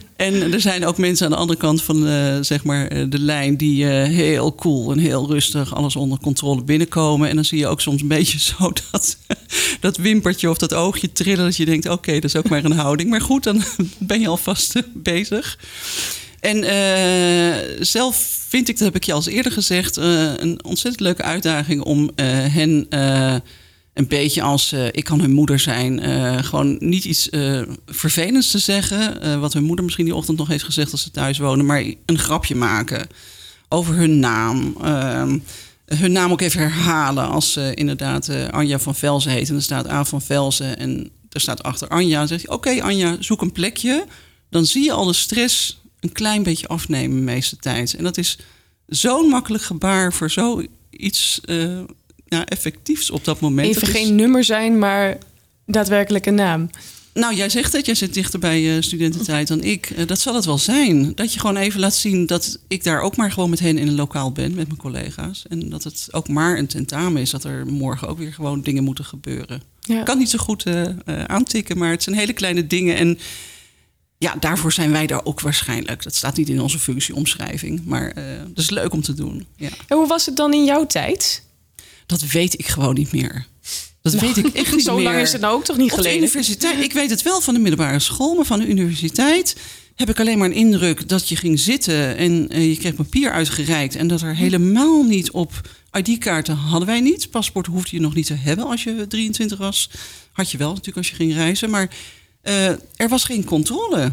en 0.16 0.52
er 0.52 0.60
zijn 0.60 0.86
ook 0.86 0.98
mensen 0.98 1.26
aan 1.26 1.32
de 1.32 1.38
andere 1.38 1.58
kant 1.58 1.82
van 1.82 2.06
uh, 2.06 2.36
zeg 2.40 2.64
maar, 2.64 3.08
de 3.10 3.18
lijn 3.18 3.56
die 3.56 3.84
uh, 3.84 3.90
heel 4.04 4.54
cool 4.54 4.92
en 4.92 4.98
heel 4.98 5.26
rustig 5.26 5.74
alles 5.74 5.96
onder 5.96 6.18
controle 6.18 6.62
binnenkomen. 6.62 7.28
En 7.28 7.34
dan 7.34 7.44
zie 7.44 7.58
je 7.58 7.66
ook 7.66 7.80
soms 7.80 8.02
een 8.02 8.08
beetje 8.08 8.38
zo 8.58 8.72
dat, 8.90 9.16
dat 9.80 9.96
wimpertje 9.96 10.50
of 10.50 10.58
dat 10.58 10.74
oogje 10.74 11.12
trillen. 11.12 11.44
Dat 11.44 11.56
je 11.56 11.64
denkt, 11.64 11.88
oké, 11.88 12.12
dat 12.12 12.24
is 12.24 12.36
ook 12.36 12.48
maar 12.48 12.64
een 12.64 12.72
houding. 12.72 13.10
Maar 13.10 13.20
goed, 13.20 13.42
dan 13.42 13.62
ben 13.98 14.20
je 14.20 14.28
alvast 14.28 14.82
bezig. 14.94 15.58
En 16.40 16.64
zelf 17.84 18.16
vind 18.48 18.68
ik, 18.68 18.78
dat 18.78 18.86
heb 18.86 18.96
ik 18.96 19.04
je 19.04 19.12
al 19.12 19.26
eerder 19.26 19.52
gezegd, 19.52 19.96
een 19.96 20.64
ontzettend 20.64 21.00
leuke 21.00 21.22
uitdaging 21.22 21.82
om 21.82 22.10
hen 22.16 22.88
een 23.94 24.06
beetje 24.06 24.42
als 24.42 24.72
ik 24.72 25.04
kan 25.04 25.20
hun 25.20 25.32
moeder 25.32 25.58
zijn, 25.58 26.00
gewoon 26.44 26.76
niet 26.78 27.04
iets 27.04 27.28
vervelends 27.86 28.50
te 28.50 28.58
zeggen. 28.58 29.40
wat 29.40 29.52
hun 29.52 29.64
moeder 29.64 29.84
misschien 29.84 30.04
die 30.04 30.14
ochtend 30.14 30.38
nog 30.38 30.48
heeft 30.48 30.64
gezegd 30.64 30.92
als 30.92 31.02
ze 31.02 31.10
thuis 31.10 31.38
wonen, 31.38 31.66
maar 31.66 31.84
een 32.06 32.18
grapje 32.18 32.54
maken 32.54 33.06
over 33.68 33.94
hun 33.94 34.18
naam. 34.18 34.76
Ehm, 34.82 35.38
hun 35.86 36.12
naam 36.12 36.32
ook 36.32 36.40
even 36.40 36.60
herhalen 36.60 37.28
als 37.28 37.52
ze 37.52 37.74
inderdaad 37.74 38.50
Anja 38.50 38.78
van 38.78 38.94
Velzen 38.94 39.32
heet. 39.32 39.48
En 39.48 39.54
er 39.54 39.62
staat 39.62 39.88
A 39.88 40.04
van 40.04 40.22
Velzen 40.22 40.78
en 40.78 41.10
er 41.30 41.40
staat 41.40 41.62
achter 41.62 41.88
Anja. 41.88 42.18
Dan 42.18 42.28
zegt 42.28 42.46
hij, 42.46 42.54
oké 42.54 42.82
Anja, 42.82 43.16
zoek 43.20 43.42
een 43.42 43.52
plekje. 43.52 44.06
Dan 44.50 44.66
zie 44.66 44.84
je 44.84 44.92
al 44.92 45.04
de 45.04 45.12
stress 45.12 45.80
een 46.00 46.12
klein 46.12 46.42
beetje 46.42 46.68
afnemen 46.68 47.24
meeste 47.24 47.56
tijd. 47.56 47.94
En 47.94 48.04
dat 48.04 48.18
is 48.18 48.38
zo'n 48.86 49.28
makkelijk 49.28 49.64
gebaar 49.64 50.12
voor 50.12 50.30
zoiets 50.30 51.40
ja, 52.32 52.46
effectiefs 52.46 53.10
op 53.10 53.24
dat 53.24 53.40
moment. 53.40 53.68
Even 53.68 53.80
dat 53.80 53.90
geen 53.90 54.14
nummer 54.14 54.44
zijn, 54.44 54.78
maar 54.78 55.18
daadwerkelijk 55.66 56.26
een 56.26 56.34
naam. 56.34 56.70
Nou, 57.14 57.34
jij 57.34 57.48
zegt 57.48 57.72
het, 57.72 57.86
jij 57.86 57.94
zit 57.94 58.14
dichter 58.14 58.38
bij 58.38 58.62
uh, 58.62 58.82
studententijd 58.82 59.48
dan 59.48 59.62
ik. 59.62 59.90
Uh, 59.90 60.06
dat 60.06 60.20
zal 60.20 60.34
het 60.34 60.44
wel 60.44 60.58
zijn. 60.58 61.14
Dat 61.14 61.32
je 61.32 61.40
gewoon 61.40 61.56
even 61.56 61.80
laat 61.80 61.94
zien 61.94 62.26
dat 62.26 62.58
ik 62.68 62.84
daar 62.84 63.00
ook 63.00 63.16
maar 63.16 63.32
gewoon 63.32 63.50
met 63.50 63.60
hen 63.60 63.78
in 63.78 63.88
een 63.88 63.94
lokaal 63.94 64.32
ben, 64.32 64.54
met 64.54 64.66
mijn 64.66 64.78
collega's. 64.78 65.44
En 65.48 65.68
dat 65.68 65.84
het 65.84 66.08
ook 66.10 66.28
maar 66.28 66.58
een 66.58 66.66
tentamen 66.66 67.22
is, 67.22 67.30
dat 67.30 67.44
er 67.44 67.66
morgen 67.66 68.08
ook 68.08 68.18
weer 68.18 68.32
gewoon 68.32 68.62
dingen 68.62 68.84
moeten 68.84 69.04
gebeuren. 69.04 69.62
Ja. 69.80 69.98
Ik 69.98 70.04
kan 70.04 70.18
niet 70.18 70.30
zo 70.30 70.38
goed 70.38 70.66
uh, 70.66 70.84
aantikken, 71.26 71.78
maar 71.78 71.90
het 71.90 72.02
zijn 72.02 72.16
hele 72.16 72.32
kleine 72.32 72.66
dingen. 72.66 72.96
En 72.96 73.18
ja, 74.18 74.34
daarvoor 74.40 74.72
zijn 74.72 74.90
wij 74.90 75.06
daar 75.06 75.24
ook 75.24 75.40
waarschijnlijk. 75.40 76.02
Dat 76.02 76.14
staat 76.14 76.36
niet 76.36 76.48
in 76.48 76.60
onze 76.60 76.78
functieomschrijving, 76.78 77.84
maar 77.84 78.14
dat 78.48 78.64
is 78.64 78.70
leuk 78.70 78.92
om 78.92 79.02
te 79.02 79.14
doen. 79.14 79.46
Ja. 79.56 79.68
En 79.86 79.96
hoe 79.96 80.06
was 80.06 80.26
het 80.26 80.36
dan 80.36 80.52
in 80.52 80.64
jouw 80.64 80.86
tijd? 80.86 81.42
Dat 82.12 82.30
weet 82.30 82.58
ik 82.58 82.66
gewoon 82.66 82.94
niet 82.94 83.12
meer. 83.12 83.46
Dat 84.02 84.12
weet 84.12 84.36
ik 84.36 84.46
echt 84.46 84.74
niet 84.74 84.84
Zo 84.84 84.94
meer. 84.94 85.04
lang 85.04 85.18
is 85.18 85.32
het 85.32 85.40
nou 85.40 85.54
ook 85.54 85.64
toch 85.64 85.76
niet 85.76 85.90
geleden? 85.90 86.12
Op 86.12 86.18
de 86.20 86.26
universiteit, 86.26 86.84
ik 86.84 86.92
weet 86.92 87.10
het 87.10 87.22
wel 87.22 87.40
van 87.40 87.54
de 87.54 87.60
middelbare 87.60 87.98
school, 87.98 88.34
maar 88.34 88.44
van 88.44 88.58
de 88.58 88.66
universiteit 88.66 89.56
heb 89.94 90.08
ik 90.08 90.20
alleen 90.20 90.38
maar 90.38 90.48
een 90.48 90.54
indruk 90.54 91.08
dat 91.08 91.28
je 91.28 91.36
ging 91.36 91.60
zitten 91.60 92.16
en 92.16 92.56
uh, 92.56 92.68
je 92.68 92.76
kreeg 92.76 92.94
papier 92.94 93.32
uitgereikt 93.32 93.96
en 93.96 94.06
dat 94.06 94.22
er 94.22 94.36
helemaal 94.36 95.02
niet 95.02 95.30
op 95.30 95.60
ID-kaarten 95.92 96.56
hadden 96.56 96.88
wij 96.88 97.00
niet. 97.00 97.30
Paspoort 97.30 97.66
hoefde 97.66 97.96
je 97.96 98.02
nog 98.02 98.14
niet 98.14 98.26
te 98.26 98.34
hebben 98.34 98.66
als 98.66 98.82
je 98.82 99.06
23 99.08 99.58
was. 99.58 99.90
Had 100.32 100.50
je 100.50 100.58
wel 100.58 100.68
natuurlijk 100.68 100.96
als 100.96 101.08
je 101.08 101.14
ging 101.14 101.32
reizen, 101.32 101.70
maar 101.70 101.90
uh, 102.42 102.68
er 102.96 103.08
was 103.08 103.24
geen 103.24 103.44
controle. 103.44 104.12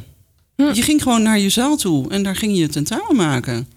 Hm. 0.56 0.74
Je 0.74 0.82
ging 0.82 1.04
gewoon 1.04 1.22
naar 1.22 1.40
je 1.40 1.50
zaal 1.50 1.78
toe 1.78 2.10
en 2.10 2.24
daar 2.24 2.36
ging 2.36 2.58
je 2.58 2.68
tentamen 2.68 3.16
maken. 3.16 3.68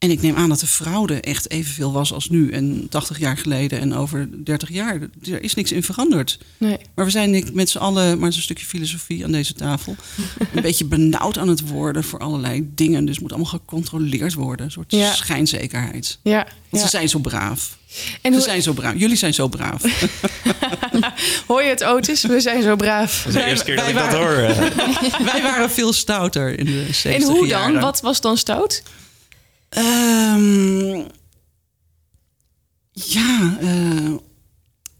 En 0.00 0.10
ik 0.10 0.22
neem 0.22 0.36
aan 0.36 0.48
dat 0.48 0.60
de 0.60 0.66
fraude 0.66 1.20
echt 1.20 1.50
evenveel 1.50 1.92
was 1.92 2.12
als 2.12 2.28
nu 2.28 2.50
en 2.50 2.86
80 2.88 3.18
jaar 3.18 3.36
geleden 3.36 3.80
en 3.80 3.94
over 3.94 4.28
30 4.44 4.68
jaar. 4.68 5.00
Er 5.30 5.42
is 5.42 5.54
niks 5.54 5.72
in 5.72 5.82
veranderd. 5.82 6.38
Nee. 6.58 6.78
Maar 6.94 7.04
we 7.04 7.10
zijn 7.10 7.50
met 7.52 7.70
z'n 7.70 7.78
allen, 7.78 8.04
maar 8.04 8.24
het 8.24 8.30
is 8.30 8.36
een 8.36 8.42
stukje 8.42 8.66
filosofie 8.66 9.24
aan 9.24 9.32
deze 9.32 9.54
tafel, 9.54 9.96
een 10.54 10.62
beetje 10.62 10.84
benauwd 10.84 11.38
aan 11.38 11.48
het 11.48 11.68
worden 11.68 12.04
voor 12.04 12.18
allerlei 12.18 12.70
dingen. 12.74 13.04
Dus 13.04 13.14
het 13.14 13.20
moet 13.22 13.32
allemaal 13.32 13.50
gecontroleerd 13.50 14.34
worden. 14.34 14.66
Een 14.66 14.72
soort 14.72 14.92
ja. 14.92 15.12
schijnzekerheid. 15.12 16.18
Ja. 16.22 16.36
Want 16.44 16.54
ja. 16.70 16.78
ze 16.78 16.88
zijn 16.88 17.08
zo 17.08 17.18
braaf. 17.18 17.78
En 18.22 18.34
ze 18.34 18.40
zijn 18.40 18.62
zo 18.62 18.72
braaf. 18.72 18.94
Jullie 18.96 19.16
zijn 19.16 19.34
zo 19.34 19.48
braaf. 19.48 19.82
hoor 21.46 21.62
je 21.62 21.68
het, 21.68 21.84
Otis? 21.84 22.22
We 22.22 22.40
zijn 22.40 22.62
zo 22.62 22.76
braaf. 22.76 23.22
Dat 23.24 23.34
is 23.34 23.42
de 23.42 23.48
eerste 23.48 23.64
keer 23.64 23.76
dat 23.76 23.88
ik 23.88 23.94
dat 23.94 24.12
hoor. 24.12 24.36
wij 25.32 25.42
waren 25.42 25.70
veel 25.70 25.92
stouter 25.92 26.58
in 26.58 26.64
de 26.64 26.86
70 26.92 27.12
En 27.12 27.22
hoe 27.22 27.46
jaren. 27.46 27.72
dan? 27.72 27.82
Wat 27.82 28.00
was 28.00 28.20
dan 28.20 28.36
stout? 28.36 28.82
Um, 29.78 31.06
ja, 32.92 33.58
uh, 33.62 34.14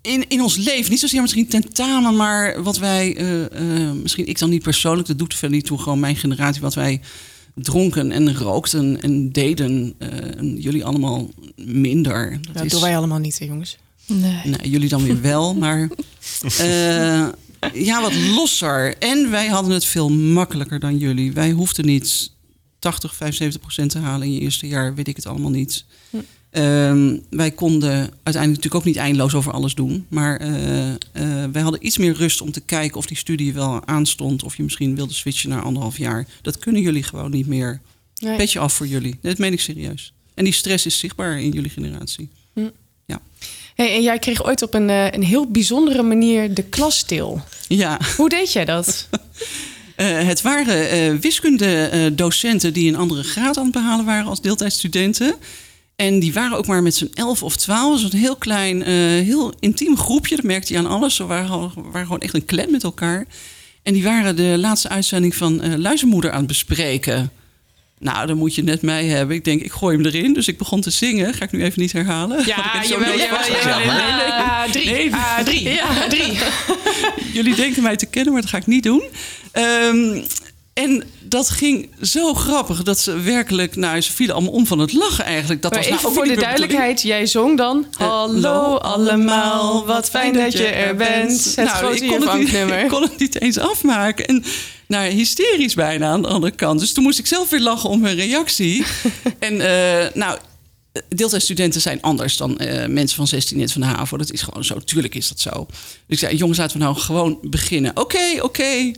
in, 0.01 0.29
in 0.29 0.43
ons 0.43 0.57
leven, 0.57 0.91
niet 0.91 1.01
zozeer 1.01 1.21
misschien 1.21 1.49
tentamen, 1.49 2.17
maar 2.17 2.63
wat 2.63 2.79
wij, 2.79 3.17
uh, 3.17 3.41
uh, 3.41 3.93
misschien 3.93 4.27
ik 4.27 4.39
dan 4.39 4.51
niet 4.51 4.63
persoonlijk, 4.63 5.09
dat 5.09 5.19
doet 5.19 5.35
verder 5.35 5.57
niet 5.57 5.67
toe, 5.67 5.79
gewoon 5.79 6.01
mijn 6.01 6.17
generatie, 6.17 6.61
wat 6.61 6.75
wij 6.75 7.01
dronken 7.55 8.13
en 8.13 8.37
rookten 8.37 9.03
en 9.03 9.33
deden. 9.33 9.95
en 9.99 10.57
jullie 10.61 10.85
allemaal 10.85 11.31
minder. 11.57 12.39
Dat 12.43 12.55
ja, 12.55 12.63
is... 12.63 12.73
doen 12.73 12.81
wij 12.81 12.97
allemaal 12.97 13.19
niet, 13.19 13.39
hè, 13.39 13.45
jongens. 13.45 13.79
Nee. 14.07 14.41
nee. 14.45 14.71
jullie 14.71 14.89
dan 14.89 15.03
weer 15.03 15.21
wel, 15.21 15.55
maar 15.55 15.89
ja, 17.73 18.01
wat 18.01 18.15
losser. 18.15 18.99
En 18.99 19.31
wij 19.31 19.47
hadden 19.47 19.73
het 19.73 19.85
veel 19.85 20.09
makkelijker 20.11 20.81
dan 20.81 20.99
jullie. 20.99 21.33
Wij 21.33 21.51
hoefden 21.51 21.87
niet 21.87 22.31
80, 22.81 23.15
75 23.15 23.61
procent 23.61 23.91
te 23.91 23.99
halen 23.99 24.27
in 24.27 24.33
je 24.33 24.41
eerste 24.41 24.67
jaar, 24.67 24.95
weet 24.95 25.09
ik 25.09 25.17
het 25.17 25.27
allemaal 25.27 25.51
niet. 25.51 25.85
Hm. 26.11 26.17
Um, 26.53 27.23
wij 27.31 27.51
konden 27.51 27.91
uiteindelijk 27.91 28.47
natuurlijk 28.47 28.75
ook 28.75 28.85
niet 28.85 28.97
eindeloos 28.97 29.35
over 29.35 29.53
alles 29.53 29.75
doen. 29.75 30.07
Maar 30.09 30.43
uh, 30.43 30.89
uh, 30.89 30.95
wij 31.53 31.63
hadden 31.63 31.87
iets 31.87 31.99
meer 31.99 32.15
rust 32.15 32.41
om 32.41 32.53
te 32.53 32.61
kijken 32.61 32.97
of 32.97 33.07
die 33.07 33.17
studie 33.17 33.53
wel 33.53 33.87
aanstond. 33.87 34.43
Of 34.43 34.57
je 34.57 34.63
misschien 34.63 34.95
wilde 34.95 35.15
switchen 35.15 35.51
naar 35.51 35.63
anderhalf 35.63 35.99
jaar. 35.99 36.27
Dat 36.43 36.59
kunnen 36.59 36.83
jullie 36.83 37.03
gewoon 37.03 37.31
niet 37.31 37.47
meer. 37.47 37.81
Nee. 38.19 38.37
Petje 38.37 38.59
af 38.59 38.73
voor 38.73 38.87
jullie. 38.87 39.19
Dat 39.23 39.39
meen 39.39 39.53
ik 39.53 39.61
serieus. 39.61 40.13
En 40.35 40.45
die 40.45 40.53
stress 40.53 40.87
is 40.87 40.99
zichtbaar 40.99 41.41
in 41.41 41.51
jullie 41.51 41.71
generatie. 41.71 42.29
Hm. 42.53 42.69
Ja. 43.07 43.21
Hey, 43.75 43.95
en 43.95 44.03
jij 44.03 44.19
kreeg 44.19 44.45
ooit 44.45 44.63
op 44.63 44.75
een, 44.75 44.89
een 44.89 45.25
heel 45.25 45.51
bijzondere 45.51 46.03
manier 46.03 46.55
de 46.55 46.63
klas 46.63 46.99
stil. 46.99 47.41
Ja. 47.69 48.01
Hoe 48.17 48.29
deed 48.29 48.53
jij 48.53 48.65
dat? 48.65 49.09
Uh, 50.01 50.23
het 50.23 50.43
waren 50.43 51.13
uh, 51.13 51.21
wiskundedocenten 51.21 52.73
die 52.73 52.89
een 52.89 52.97
andere 52.97 53.23
graad 53.23 53.57
aan 53.57 53.65
het 53.65 53.73
behalen 53.73 54.05
waren 54.05 54.27
als 54.27 54.41
deeltijdstudenten. 54.41 55.35
En 55.97 56.19
die 56.19 56.33
waren 56.33 56.57
ook 56.57 56.67
maar 56.67 56.83
met 56.83 56.95
z'n 56.95 57.11
elf 57.15 57.43
of 57.43 57.57
twaalf. 57.57 58.01
Dus 58.01 58.13
een 58.13 58.19
heel 58.19 58.37
klein, 58.37 58.77
uh, 58.77 58.87
heel 59.25 59.53
intiem 59.59 59.97
groepje. 59.97 60.37
Dat 60.37 60.45
merkte 60.45 60.73
je 60.73 60.79
aan 60.79 60.87
alles. 60.87 61.15
Ze 61.15 61.27
waren, 61.27 61.73
gewoon 61.93 62.21
echt 62.21 62.35
een 62.35 62.45
clan 62.45 62.71
met 62.71 62.85
elkaar. 62.85 63.27
En 63.83 63.93
die 63.93 64.03
waren 64.03 64.37
de 64.37 64.57
laatste 64.59 64.89
uitzending 64.89 65.35
van 65.35 65.81
Luizenmoeder 65.81 66.31
aan 66.31 66.39
het 66.39 66.47
bespreken. 66.47 67.31
Nou, 68.01 68.27
dan 68.27 68.37
moet 68.37 68.55
je 68.55 68.63
net 68.63 68.83
mij 68.83 69.05
hebben. 69.05 69.37
Ik 69.37 69.45
denk, 69.45 69.63
ik 69.63 69.73
gooi 69.73 69.97
hem 69.97 70.07
erin. 70.07 70.33
Dus 70.33 70.49
ik 70.49 70.59
begon 70.59 70.81
te 70.81 70.91
zingen. 70.91 71.35
Ga 71.35 71.45
ik 71.45 71.53
nu 71.53 71.63
even 71.63 71.81
niet 71.81 71.93
herhalen. 71.93 72.47
Ja, 72.47 72.85
jawel, 72.89 73.19
jawel, 73.19 73.51
jawel. 73.63 74.71
Drie, 74.71 74.91
nee, 74.91 75.15
ah, 75.15 75.39
drie. 75.39 75.63
Drie. 76.09 76.39
Jullie 77.33 77.55
denken 77.55 77.83
mij 77.83 77.97
te 77.97 78.07
kennen, 78.07 78.33
maar 78.33 78.43
dat 78.43 78.51
ga 78.51 78.57
ik 78.57 78.67
niet 78.67 78.83
doen. 78.83 79.03
Um, 79.53 80.25
en 80.73 81.05
dat 81.21 81.51
ging 81.51 81.89
zo 82.03 82.35
grappig 82.35 82.83
dat 82.83 82.99
ze 82.99 83.21
werkelijk, 83.21 83.77
nou, 83.77 84.01
ze 84.01 84.13
vielen 84.13 84.35
allemaal 84.35 84.53
om 84.53 84.67
van 84.67 84.79
het 84.79 84.93
lachen 84.93 85.25
eigenlijk. 85.25 85.63
Dat 85.63 85.73
maar 85.73 85.81
was 85.81 85.91
even 85.91 86.03
nou, 86.03 86.15
voor 86.15 86.25
de 86.25 86.41
duidelijkheid, 86.41 87.03
jij 87.03 87.27
zong 87.27 87.57
dan. 87.57 87.87
Hallo 87.97 88.77
allemaal, 88.77 89.87
wat 89.87 90.11
fijn 90.11 90.33
dat 90.33 90.53
je 90.53 90.67
er 90.67 90.97
bent. 90.97 91.45
Het 91.45 91.57
nou, 91.57 91.69
grote 91.69 92.05
ik 92.05 92.11
kon 92.11 92.29
het, 92.29 92.39
niet, 92.39 92.53
ik 92.85 92.89
kon 92.89 93.03
het 93.03 93.19
niet 93.19 93.41
eens 93.41 93.59
afmaken. 93.59 94.27
En 94.27 94.45
nou, 94.87 95.11
hysterisch 95.11 95.75
bijna 95.75 96.11
aan 96.11 96.23
de 96.23 96.29
andere 96.29 96.53
kant. 96.53 96.81
Dus 96.81 96.93
toen 96.93 97.05
moest 97.05 97.19
ik 97.19 97.27
zelf 97.27 97.51
weer 97.51 97.61
lachen 97.61 97.91
om 97.91 98.05
hun 98.05 98.15
reactie. 98.15 98.85
en 99.39 99.55
uh, 99.55 100.07
nou, 100.15 100.39
deeltijdstudenten 101.09 101.81
zijn 101.81 102.03
anders 102.03 102.37
dan 102.37 102.61
uh, 102.63 102.87
mensen 102.87 103.17
van 103.17 103.27
16 103.27 103.59
net 103.59 103.73
van 103.73 103.81
de 103.81 103.87
HAVO. 103.87 104.17
Dat 104.17 104.33
is 104.33 104.43
gewoon 104.43 104.65
zo. 104.65 104.79
Tuurlijk 104.79 105.15
is 105.15 105.29
dat 105.29 105.41
zo. 105.41 105.67
Dus 105.69 105.79
ik 106.07 106.19
zei, 106.19 106.37
jongens, 106.37 106.59
laten 106.59 106.79
we 106.79 106.85
nou 106.85 106.97
gewoon 106.97 107.39
beginnen. 107.43 107.91
Oké, 107.91 108.01
okay, 108.01 108.35
oké. 108.35 108.45
Okay. 108.45 108.95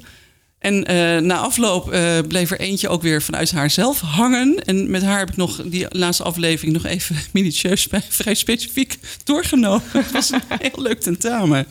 En 0.63 0.91
uh, 0.91 1.19
na 1.19 1.37
afloop 1.37 1.93
uh, 1.93 2.19
bleef 2.29 2.51
er 2.51 2.61
eentje 2.61 2.89
ook 2.89 3.03
weer 3.03 3.23
vanuit 3.23 3.51
haarzelf 3.51 4.01
hangen. 4.01 4.65
En 4.65 4.91
met 4.91 5.03
haar 5.03 5.19
heb 5.19 5.31
ik 5.31 5.37
nog 5.37 5.63
die 5.65 5.87
laatste 5.89 6.23
aflevering 6.23 6.75
nog 6.75 6.85
even 6.85 7.17
minutieus, 7.33 7.89
vrij 8.09 8.35
specifiek 8.35 8.99
doorgenomen. 9.25 9.83
Het 9.93 10.13
was 10.13 10.31
een 10.31 10.43
heel 10.49 10.83
leuk 10.83 11.01
tentamen. 11.01 11.67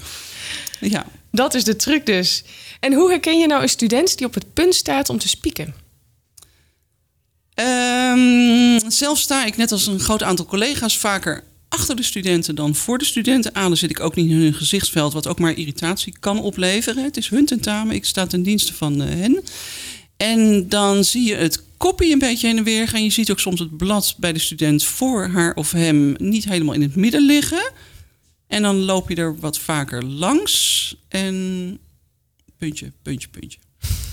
Ja. 0.80 1.06
Dat 1.32 1.54
is 1.54 1.64
de 1.64 1.76
truc 1.76 2.06
dus. 2.06 2.44
En 2.80 2.94
hoe 2.94 3.10
herken 3.10 3.40
je 3.40 3.48
nou 3.48 3.62
een 3.62 3.70
student 3.70 4.18
die 4.18 4.28
op 4.28 4.34
het 4.34 4.54
punt 4.54 4.76
staat 4.76 5.10
om 5.10 5.18
te 5.18 5.28
spieken? 5.28 5.74
Um, 7.56 8.92
zelf 8.92 9.20
sta 9.20 9.46
ik 9.46 9.58
net 9.58 9.72
als 9.72 9.88
een 9.88 10.00
groot 10.00 10.24
aantal 10.24 10.46
collega's 10.46 10.98
vaker 10.98 11.44
achter 11.72 11.96
de 11.96 12.04
studenten 12.04 12.56
dan 12.56 12.76
voor 12.76 12.98
de 12.98 13.06
studenten 13.06 13.56
aan. 13.56 13.68
Dan 13.68 13.78
zit 13.78 13.90
ik 13.90 14.00
ook 14.00 14.16
niet 14.16 14.30
in 14.30 14.38
hun 14.38 14.54
gezichtsveld, 14.54 15.14
wat 15.14 15.28
ook 15.28 15.40
maar 15.40 15.58
irritatie 15.58 16.16
kan 16.20 16.42
opleveren. 16.42 17.04
Het 17.04 17.18
is 17.18 17.30
hun 17.30 17.46
tentamen, 17.46 17.96
ik 17.96 18.06
sta 18.06 18.28
ten 18.28 18.44
dienste 18.44 18.74
van 18.74 19.02
uh, 19.02 19.08
hen. 19.08 19.44
En 20.18 20.70
dan 20.70 21.04
zie 21.04 21.28
je 21.28 21.36
het 21.36 21.64
kopie 21.78 22.12
een 22.12 22.20
beetje 22.20 22.48
heen 22.48 22.58
en 22.58 22.64
weer 22.64 22.88
gaan. 22.88 23.04
Je 23.04 23.10
ziet 23.10 23.32
ook 23.32 23.40
soms 23.40 23.60
het 23.60 23.78
blad 23.78 24.16
bij 24.18 24.34
de 24.34 24.40
student 24.40 24.84
voor 24.84 25.28
haar 25.28 25.54
of 25.54 25.72
hem 25.72 26.16
niet 26.18 26.46
helemaal 26.46 26.74
in 26.74 26.82
het 26.82 26.96
midden 26.96 27.26
liggen. 27.26 27.72
En 28.48 28.62
dan 28.62 28.76
loop 28.76 29.10
je 29.10 29.16
er 29.16 29.40
wat 29.40 29.60
vaker 29.60 30.04
langs. 30.06 30.96
En 31.08 31.80
puntje, 32.58 32.92
puntje, 33.02 33.28
puntje. 33.28 33.60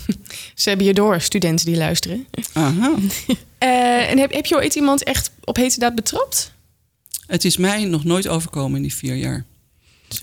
Ze 0.55 0.69
hebben 0.69 0.87
je 0.87 0.95
door, 0.95 1.21
studenten 1.21 1.67
die 1.67 1.77
luisteren. 1.77 2.27
Aha. 2.53 2.95
Eh, 3.59 4.11
en 4.11 4.19
heb, 4.19 4.33
heb 4.33 4.47
je 4.47 4.55
ooit 4.55 4.75
iemand 4.75 5.03
echt 5.03 5.31
op 5.45 5.57
hete 5.57 5.79
daad 5.79 5.95
betrapt? 5.95 6.53
Het 7.29 7.45
is 7.45 7.57
mij 7.57 7.85
nog 7.85 8.05
nooit 8.05 8.29
overkomen 8.29 8.77
in 8.77 8.83
die 8.83 8.95
vier 8.95 9.15
jaar. 9.17 9.45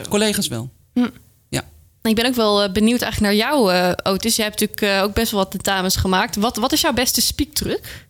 Collega's 0.09 0.47
wel. 0.47 0.69
Hm. 0.93 1.07
Ja. 1.49 1.63
Ik 2.01 2.15
ben 2.15 2.25
ook 2.25 2.35
wel 2.35 2.63
eh, 2.63 2.71
benieuwd 2.71 3.01
eigenlijk 3.01 3.33
naar 3.33 3.49
jou, 3.49 3.73
eh 3.73 3.91
Otis. 4.13 4.35
Jij 4.35 4.45
hebt 4.45 4.59
natuurlijk 4.59 4.97
eh, 4.97 5.03
ook 5.03 5.13
best 5.13 5.31
wel 5.31 5.39
wat 5.39 5.51
tentamens 5.51 5.95
gemaakt. 5.95 6.35
Wat, 6.35 6.57
wat 6.57 6.71
is 6.71 6.81
jouw 6.81 6.93
beste 6.93 7.21
speaktruc? 7.21 8.05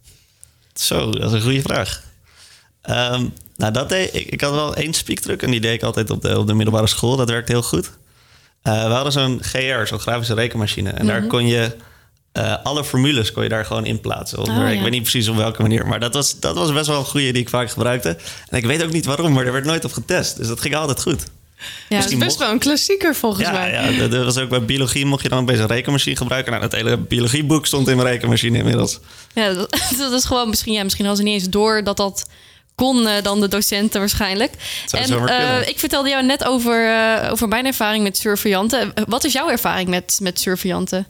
Zo, 0.74 1.12
dat 1.12 1.24
is 1.28 1.32
een 1.32 1.42
goede 1.42 1.62
vraag. 1.62 2.04
Ehm, 2.82 3.26
nou, 3.56 3.74
dat 3.74 3.90
deed, 3.90 4.14
ik, 4.16 4.28
ik 4.28 4.42
had 4.42 4.52
wel 4.52 4.76
één 4.76 4.94
speaktruc 4.94 5.42
en 5.44 5.52
die 5.52 5.60
deed 5.60 5.74
ik 5.74 5.84
altijd 5.84 6.10
op 6.10 6.22
de, 6.22 6.40
op 6.40 6.48
de 6.48 6.54
middelbare 6.54 6.88
school. 6.88 7.16
Dat 7.16 7.30
werkte 7.30 7.52
heel 7.52 7.64
goed. 7.64 7.92
Eh, 8.62 8.88
we 8.88 8.94
hadden 8.94 9.12
zo'n 9.12 9.40
GR, 9.44 9.86
zo'n 9.86 10.00
grafische 10.00 10.34
rekenmachine. 10.34 10.90
En 10.90 11.06
daar 11.06 11.20
Mhm. 11.20 11.30
kon 11.30 11.48
je 11.48 11.76
eh, 12.36 12.56
alle 12.64 12.84
formules 12.84 13.32
kon 13.32 13.44
je 13.44 13.50
daar 13.50 13.66
gewoon 13.66 13.86
in 13.86 14.00
plaatsen. 14.00 14.40
Oh, 14.40 14.70
ik 14.72 14.82
weet 14.82 14.92
niet 14.92 15.02
precies 15.02 15.28
op 15.28 15.36
welke 15.36 15.62
manier. 15.62 15.88
Maar 15.88 16.00
dat 16.00 16.14
was, 16.14 16.40
dat 16.40 16.56
was 16.56 16.74
best 16.74 16.88
wel 16.88 17.00
een 17.00 17.06
goede 17.06 17.32
die 17.32 17.42
ik 17.42 17.50
vaak 17.50 17.70
gebruikte. 17.72 18.18
En 18.50 18.58
ik 18.58 18.66
weet 18.66 18.84
ook 18.84 18.92
niet 18.92 19.06
waarom, 19.06 19.34
maar 19.34 19.46
er 19.46 19.52
werd 19.52 19.66
nooit 19.66 19.86
op 19.86 19.94
getest. 19.94 20.38
Dus 20.38 20.48
dat 20.48 20.62
ging 20.62 20.76
altijd 20.76 21.02
goed. 21.02 21.24
Ja, 21.90 22.00
dat 22.00 22.12
is 22.12 22.18
best 22.18 22.38
wel 22.38 22.52
een 22.52 22.60
klassieker 22.60 23.16
volgens 23.16 23.48
Ja, 23.48 23.52
mij. 23.52 23.72
ja 23.72 24.00
dat, 24.00 24.12
dat 24.12 24.24
was 24.24 24.38
ook 24.38 24.50
bij 24.50 24.66
biologie 24.66 25.06
mocht 25.06 25.24
je 25.24 25.30
dan 25.30 25.40
opeens 25.42 25.60
een 25.60 25.68
rekenmachine 25.68 26.16
gebruiken. 26.16 26.52
Nou, 26.52 26.64
het 26.64 26.74
hele 26.74 26.98
biologieboek 26.98 27.66
stond 27.66 27.88
in 27.88 27.96
mijn 27.98 28.08
rekenmachine 28.08 28.58
inmiddels. 28.58 29.00
Ja, 29.34 29.54
dat, 29.54 29.80
dat 29.98 30.12
is 30.12 30.26
gewoon 30.26 30.50
misschien, 30.50 30.74
ja, 30.74 30.84
misschien 30.84 31.06
hadden 31.06 31.26
ze 31.26 31.32
niet 31.32 31.42
eens 31.42 31.52
door 31.52 31.84
dat 31.84 31.98
dat 31.98 32.26
kon 32.76 33.08
eh, 33.08 33.24
dan 33.24 33.40
de 33.40 33.48
docenten 33.48 34.00
waarschijnlijk. 34.00 34.52
En 34.92 35.28
eh, 35.28 35.68
ik 35.68 35.80
vertelde 35.80 36.10
jou 36.10 36.26
net 36.26 36.46
over, 36.46 36.92
over 37.30 37.48
mijn 37.48 37.66
ervaring 37.66 38.04
met 38.04 38.18
surveillanten. 38.18 38.94
Wat 39.08 39.24
is 39.24 39.34
jouw 39.34 39.50
ervaring 39.50 39.90
met, 39.90 40.18
met 40.22 40.40
surveillanten? 40.40 41.08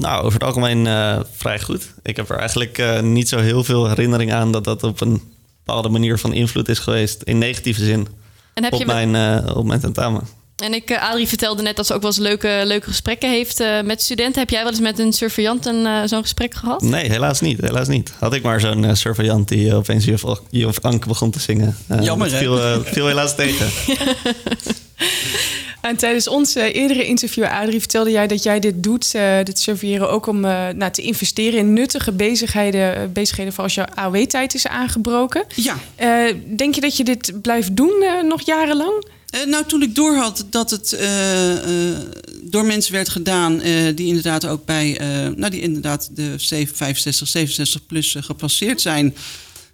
Nou, 0.00 0.22
over 0.24 0.32
het 0.32 0.44
algemeen 0.44 0.86
eh, 0.86 1.18
vrij 1.36 1.60
goed. 1.60 1.92
Ik 2.02 2.16
heb 2.16 2.30
er 2.30 2.38
eigenlijk 2.38 2.78
eh, 2.78 3.00
niet 3.00 3.28
zo 3.28 3.38
heel 3.38 3.64
veel 3.64 3.88
herinnering 3.88 4.32
aan 4.32 4.52
dat 4.52 4.64
dat 4.64 4.82
op 4.82 5.00
een 5.00 5.22
bepaalde 5.64 5.88
manier 5.88 6.18
van 6.18 6.32
invloed 6.32 6.68
is 6.68 6.78
geweest. 6.78 7.22
In 7.22 7.38
negatieve 7.38 7.84
zin. 7.84 8.08
En 8.54 8.62
heb 8.64 8.72
op, 8.72 8.78
je 8.80 8.86
met- 8.86 8.94
mijn, 9.10 9.44
eh, 9.44 9.56
op 9.56 9.64
mijn 9.64 9.80
tentamen. 9.80 10.22
En 10.56 10.74
ik, 10.74 10.96
Adrie 10.98 11.28
vertelde 11.28 11.62
net 11.62 11.76
dat 11.76 11.86
ze 11.86 11.94
ook 11.94 12.00
wel 12.02 12.10
eens 12.10 12.18
leuke, 12.18 12.60
leuke 12.64 12.86
gesprekken 12.88 13.30
heeft 13.30 13.60
eh, 13.60 13.80
met 13.80 14.02
studenten. 14.02 14.40
Heb 14.40 14.50
jij 14.50 14.62
wel 14.62 14.70
eens 14.70 14.80
met 14.80 14.98
een 14.98 15.12
surveillant 15.12 15.66
een, 15.66 16.08
zo'n 16.08 16.22
gesprek 16.22 16.54
gehad? 16.54 16.82
Nee, 16.82 17.08
helaas 17.10 17.40
niet. 17.40 17.60
Helaas 17.60 17.88
niet. 17.88 18.12
Had 18.18 18.34
ik 18.34 18.42
maar 18.42 18.60
zo'n 18.60 18.96
surveillant 18.96 19.48
die 19.48 19.74
opeens 19.74 20.04
juf, 20.04 20.22
juf 20.50 20.78
Anke 20.80 21.08
begon 21.08 21.30
te 21.30 21.40
zingen. 21.40 21.76
Eh, 21.86 22.02
Jammer, 22.02 22.32
hè? 22.32 22.38
viel, 22.38 22.82
viel 22.84 23.06
helaas 23.06 23.34
tegen. 23.34 23.66
En 25.80 25.96
tijdens 25.96 26.28
ons 26.28 26.54
eerdere 26.54 27.06
interview, 27.06 27.44
Adrie, 27.44 27.80
vertelde 27.80 28.10
jij 28.10 28.26
dat 28.26 28.42
jij 28.42 28.60
dit 28.60 28.82
doet, 28.82 29.14
eh, 29.14 29.38
dit 29.42 29.58
surveilleren, 29.58 30.10
ook 30.10 30.26
om 30.26 30.44
eh, 30.44 30.68
nou, 30.68 30.92
te 30.92 31.02
investeren 31.02 31.58
in 31.58 31.72
nuttige 31.72 32.12
bezigheden, 32.12 32.96
eh, 32.96 33.02
bezigheden 33.12 33.52
voor 33.52 33.64
als 33.64 33.74
jouw 33.74 33.86
AOW-tijd 33.94 34.54
is 34.54 34.66
aangebroken. 34.66 35.44
Ja. 35.54 35.76
Denk 36.56 36.74
je 36.74 36.80
dat 36.80 36.96
je 36.96 37.04
dit 37.04 37.32
blijft 37.42 37.76
doen 37.76 38.04
nog 38.24 38.46
jarenlang? 38.46 39.04
Nou, 39.46 39.64
toen 39.66 39.82
ik 39.82 39.94
doorhad 39.94 40.46
dat 40.50 40.70
het 40.70 40.98
door 42.42 42.64
mensen 42.64 42.92
werd 42.92 43.08
gedaan 43.08 43.58
die 43.94 44.06
inderdaad 44.06 44.46
ook 44.46 44.64
bij, 44.64 45.00
nou 45.36 45.50
die 45.50 45.60
inderdaad 45.60 46.08
de 46.12 46.34
7, 46.36 46.76
65, 46.76 47.28
67 47.28 47.86
plus 47.86 48.16
gepasseerd 48.20 48.80
zijn, 48.80 49.14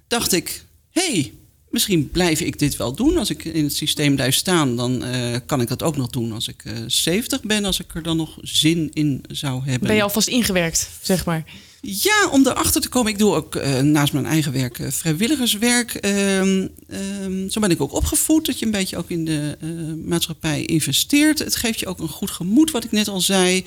dacht 0.09 0.33
ik, 0.33 0.65
hé, 0.91 1.13
hey, 1.13 1.33
misschien 1.71 2.11
blijf 2.11 2.41
ik 2.41 2.59
dit 2.59 2.77
wel 2.77 2.95
doen. 2.95 3.19
Als 3.19 3.31
ik 3.31 3.45
in 3.45 3.65
het 3.65 3.77
systeem 3.77 4.15
blijf 4.15 4.35
staan, 4.35 4.77
dan 4.77 5.05
eh, 5.05 5.37
kan 5.47 5.61
ik 5.61 5.69
dat 5.69 5.83
ook 5.83 5.97
nog 5.97 6.11
doen 6.11 6.33
als 6.33 6.49
ik 6.49 6.63
eh 6.65 6.73
70 6.87 7.43
ben, 7.43 7.65
als 7.65 7.81
ik 7.81 7.95
er 7.95 8.03
dan 8.03 8.17
nog 8.17 8.39
zin 8.41 8.91
in 8.93 9.25
zou 9.29 9.65
hebben. 9.65 9.89
Ben 9.89 9.97
je 9.97 10.03
alvast 10.03 10.29
ingewerkt, 10.29 10.91
zeg 11.03 11.25
maar? 11.25 11.45
Ja, 11.81 12.29
om 12.31 12.47
erachter 12.47 12.81
te 12.81 12.89
komen. 12.89 13.13
Ik 13.13 13.19
doe 13.19 13.35
ook 13.35 13.55
eh, 13.55 13.81
naast 13.81 14.13
mijn 14.13 14.27
eigen 14.27 14.53
werk 14.53 14.79
vrijwilligerswerk. 14.89 15.95
Ehm, 15.95 16.67
ehm, 16.89 17.49
zo 17.49 17.61
ben 17.61 17.71
ik 17.71 17.81
ook 17.81 17.93
opgevoed, 17.93 18.47
dat 18.47 18.59
je 18.59 18.65
een 18.65 18.71
beetje 18.71 18.97
ook 18.97 19.11
in 19.11 19.25
de 19.25 19.57
maatschappij 20.05 20.65
investeert. 20.65 21.39
Het 21.39 21.57
geeft 21.57 21.81
je 21.81 21.87
ook 21.87 21.99
een 21.99 22.09
goed 22.09 22.31
gemoed, 22.31 22.71
wat 22.71 22.85
ik 22.85 22.93
net 22.93 23.09
al 23.09 23.21
zei. 23.21 23.65